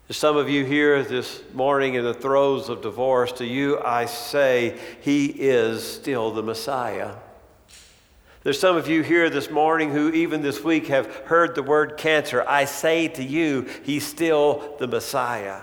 To 0.09 0.15
some 0.15 0.37
of 0.37 0.49
you 0.49 0.65
here 0.65 1.05
this 1.05 1.43
morning 1.55 1.95
in 1.95 2.03
the 2.03 2.13
throes 2.13 2.69
of 2.69 2.83
divorce, 2.83 3.31
to 3.33 3.47
you 3.47 3.79
I 3.79 4.07
say, 4.07 4.77
He 5.01 5.27
is 5.27 5.85
still 5.85 6.33
the 6.33 6.43
Messiah. 6.43 7.15
There's 8.43 8.59
some 8.59 8.77
of 8.77 8.89
you 8.89 9.03
here 9.03 9.31
this 9.31 9.51
morning 9.51 9.91
who, 9.91 10.11
even 10.11 10.43
this 10.43 10.65
week, 10.65 10.89
have 10.89 11.07
heard 11.27 11.55
the 11.55 11.63
word 11.63 11.97
cancer. 11.97 12.43
I 12.49 12.65
say 12.65 13.07
to 13.09 13.23
you, 13.23 13.69
He's 13.85 14.07
still 14.07 14.77
the 14.81 14.89
Messiah. 14.89 15.61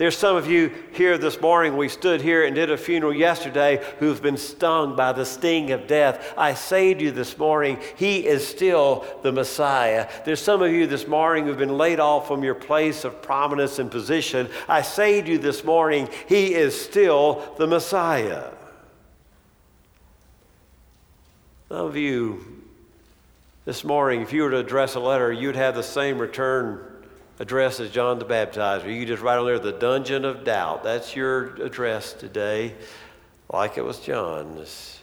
There's 0.00 0.16
some 0.16 0.34
of 0.34 0.50
you 0.50 0.72
here 0.92 1.18
this 1.18 1.42
morning, 1.42 1.76
we 1.76 1.90
stood 1.90 2.22
here 2.22 2.46
and 2.46 2.54
did 2.54 2.70
a 2.70 2.78
funeral 2.78 3.12
yesterday 3.12 3.84
who've 3.98 4.22
been 4.22 4.38
stung 4.38 4.96
by 4.96 5.12
the 5.12 5.26
sting 5.26 5.72
of 5.72 5.86
death. 5.86 6.32
I 6.38 6.54
to 6.94 7.04
you 7.04 7.10
this 7.10 7.36
morning, 7.36 7.78
He 7.96 8.26
is 8.26 8.48
still 8.48 9.04
the 9.22 9.30
Messiah. 9.30 10.08
There's 10.24 10.40
some 10.40 10.62
of 10.62 10.72
you 10.72 10.86
this 10.86 11.06
morning 11.06 11.44
who've 11.44 11.58
been 11.58 11.76
laid 11.76 12.00
off 12.00 12.26
from 12.26 12.42
your 12.42 12.54
place 12.54 13.04
of 13.04 13.20
prominence 13.20 13.78
and 13.78 13.90
position. 13.90 14.48
I 14.70 14.80
to 15.20 15.32
you 15.32 15.36
this 15.36 15.64
morning, 15.64 16.08
He 16.26 16.54
is 16.54 16.80
still 16.80 17.54
the 17.58 17.66
Messiah. 17.66 18.52
Some 21.68 21.86
of 21.86 21.96
you 21.98 22.62
this 23.66 23.84
morning, 23.84 24.22
if 24.22 24.32
you 24.32 24.44
were 24.44 24.50
to 24.50 24.60
address 24.60 24.94
a 24.94 25.00
letter, 25.00 25.30
you'd 25.30 25.56
have 25.56 25.74
the 25.74 25.82
same 25.82 26.18
return 26.18 26.89
address 27.40 27.80
as 27.80 27.90
John 27.90 28.18
the 28.18 28.24
Baptizer. 28.24 28.94
You 28.94 29.04
just 29.06 29.22
write 29.22 29.38
on 29.38 29.46
there 29.46 29.58
the 29.58 29.72
dungeon 29.72 30.24
of 30.24 30.44
doubt. 30.44 30.84
That's 30.84 31.16
your 31.16 31.56
address 31.56 32.12
today, 32.12 32.74
like 33.52 33.78
it 33.78 33.82
was 33.82 33.98
John's. 33.98 35.00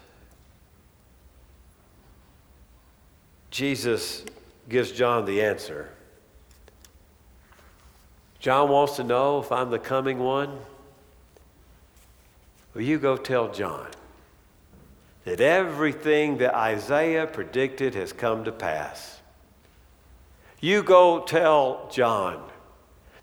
Jesus 3.50 4.24
gives 4.70 4.92
John 4.92 5.26
the 5.26 5.42
answer. 5.42 5.90
John 8.40 8.70
wants 8.70 8.98
to 8.98 9.04
know 9.04 9.40
if 9.40 9.52
I'm 9.52 9.72
the 9.72 9.80
coming 9.80 10.20
one. 10.20 10.60
Well, 12.76 12.84
you 12.84 13.00
go 13.00 13.18
tell 13.18 13.52
John 13.52 13.88
that 15.24 15.42
everything 15.42 16.38
that 16.38 16.54
Isaiah 16.54 17.26
predicted 17.26 17.96
has 17.96 18.14
come 18.14 18.44
to 18.44 18.52
pass. 18.52 19.17
You 20.60 20.84
go 20.84 21.22
tell 21.22 21.88
John 21.92 22.44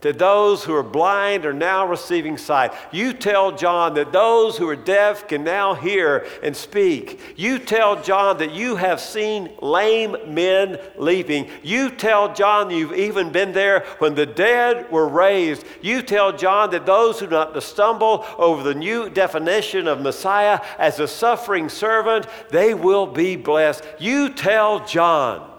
that 0.04 0.18
those 0.18 0.62
who 0.62 0.74
are 0.74 0.82
blind 0.82 1.46
are 1.46 1.54
now 1.54 1.86
receiving 1.86 2.36
sight. 2.36 2.74
You 2.92 3.14
tell 3.14 3.52
John 3.52 3.94
that 3.94 4.12
those 4.12 4.58
who 4.58 4.68
are 4.68 4.76
deaf 4.76 5.26
can 5.26 5.44
now 5.44 5.72
hear 5.72 6.26
and 6.42 6.54
speak. 6.54 7.18
You 7.36 7.58
tell 7.58 8.02
John 8.02 8.36
that 8.36 8.52
you 8.52 8.76
have 8.76 9.00
seen 9.00 9.50
lame 9.62 10.14
men 10.26 10.78
leaping. 10.98 11.48
You 11.62 11.88
tell 11.88 12.34
John 12.34 12.70
you've 12.70 12.92
even 12.92 13.32
been 13.32 13.52
there 13.52 13.86
when 13.96 14.14
the 14.14 14.26
dead 14.26 14.92
were 14.92 15.08
raised. 15.08 15.64
You 15.80 16.02
tell 16.02 16.36
John 16.36 16.70
that 16.72 16.84
those 16.84 17.18
who 17.18 17.26
do 17.26 17.32
not 17.32 17.54
to 17.54 17.62
stumble 17.62 18.26
over 18.36 18.62
the 18.62 18.74
new 18.74 19.08
definition 19.08 19.88
of 19.88 20.02
Messiah 20.02 20.60
as 20.78 21.00
a 21.00 21.08
suffering 21.08 21.70
servant, 21.70 22.26
they 22.50 22.74
will 22.74 23.06
be 23.06 23.36
blessed. 23.36 23.82
You 23.98 24.28
tell 24.34 24.84
John 24.84 25.50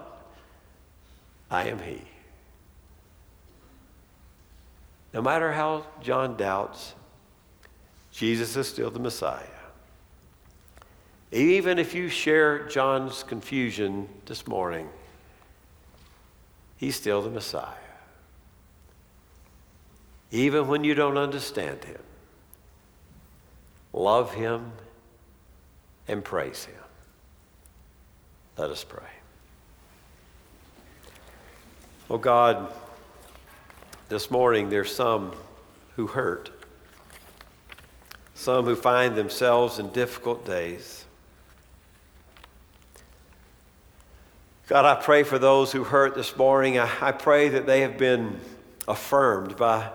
I 1.50 1.68
am 1.68 1.78
He. 1.78 2.02
No 5.12 5.22
matter 5.22 5.52
how 5.52 5.86
John 6.02 6.36
doubts, 6.36 6.94
Jesus 8.12 8.56
is 8.56 8.68
still 8.68 8.90
the 8.90 8.98
Messiah. 8.98 9.44
Even 11.32 11.78
if 11.78 11.94
you 11.94 12.08
share 12.08 12.68
John's 12.68 13.22
confusion 13.22 14.08
this 14.26 14.46
morning, 14.46 14.88
he's 16.76 16.96
still 16.96 17.22
the 17.22 17.30
Messiah. 17.30 17.74
Even 20.30 20.68
when 20.68 20.84
you 20.84 20.94
don't 20.94 21.18
understand 21.18 21.84
him, 21.84 22.02
love 23.92 24.34
him 24.34 24.72
and 26.08 26.24
praise 26.24 26.64
him. 26.64 26.74
Let 28.56 28.70
us 28.70 28.84
pray. 28.84 29.15
Oh 32.08 32.18
God, 32.18 32.72
this 34.08 34.30
morning 34.30 34.70
there's 34.70 34.94
some 34.94 35.32
who 35.96 36.06
hurt, 36.06 36.50
some 38.34 38.64
who 38.64 38.76
find 38.76 39.16
themselves 39.16 39.80
in 39.80 39.90
difficult 39.90 40.46
days. 40.46 41.04
God, 44.68 44.84
I 44.84 45.02
pray 45.02 45.24
for 45.24 45.40
those 45.40 45.72
who 45.72 45.82
hurt 45.82 46.14
this 46.14 46.36
morning. 46.36 46.78
I, 46.78 46.88
I 47.00 47.10
pray 47.10 47.48
that 47.48 47.66
they 47.66 47.80
have 47.80 47.98
been 47.98 48.38
affirmed 48.86 49.56
by 49.56 49.90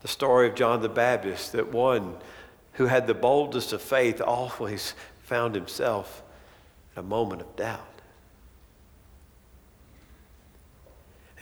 the 0.00 0.08
story 0.08 0.48
of 0.48 0.56
John 0.56 0.82
the 0.82 0.88
Baptist, 0.88 1.52
that 1.52 1.70
one 1.70 2.16
who 2.72 2.86
had 2.86 3.06
the 3.06 3.14
boldest 3.14 3.72
of 3.72 3.80
faith 3.80 4.20
always 4.20 4.94
found 5.22 5.54
himself 5.54 6.24
in 6.96 7.00
a 7.00 7.06
moment 7.06 7.40
of 7.40 7.54
doubt. 7.54 7.91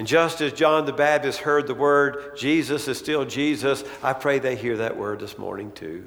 And 0.00 0.08
just 0.08 0.40
as 0.40 0.54
John 0.54 0.86
the 0.86 0.94
Baptist 0.94 1.40
heard 1.40 1.66
the 1.66 1.74
word, 1.74 2.34
Jesus 2.34 2.88
is 2.88 2.96
still 2.96 3.26
Jesus, 3.26 3.84
I 4.02 4.14
pray 4.14 4.38
they 4.38 4.56
hear 4.56 4.78
that 4.78 4.96
word 4.96 5.20
this 5.20 5.36
morning 5.36 5.72
too. 5.72 6.06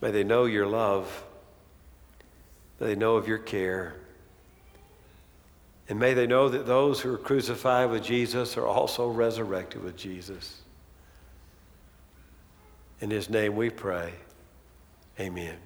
May 0.00 0.10
they 0.10 0.24
know 0.24 0.46
your 0.46 0.66
love. 0.66 1.22
May 2.80 2.88
they 2.88 2.96
know 2.96 3.14
of 3.14 3.28
your 3.28 3.38
care. 3.38 3.94
And 5.88 6.00
may 6.00 6.14
they 6.14 6.26
know 6.26 6.48
that 6.48 6.66
those 6.66 7.00
who 7.00 7.14
are 7.14 7.18
crucified 7.18 7.90
with 7.90 8.02
Jesus 8.02 8.56
are 8.56 8.66
also 8.66 9.08
resurrected 9.08 9.84
with 9.84 9.96
Jesus. 9.96 10.62
In 13.00 13.08
his 13.08 13.30
name 13.30 13.54
we 13.54 13.70
pray. 13.70 14.14
Amen. 15.20 15.58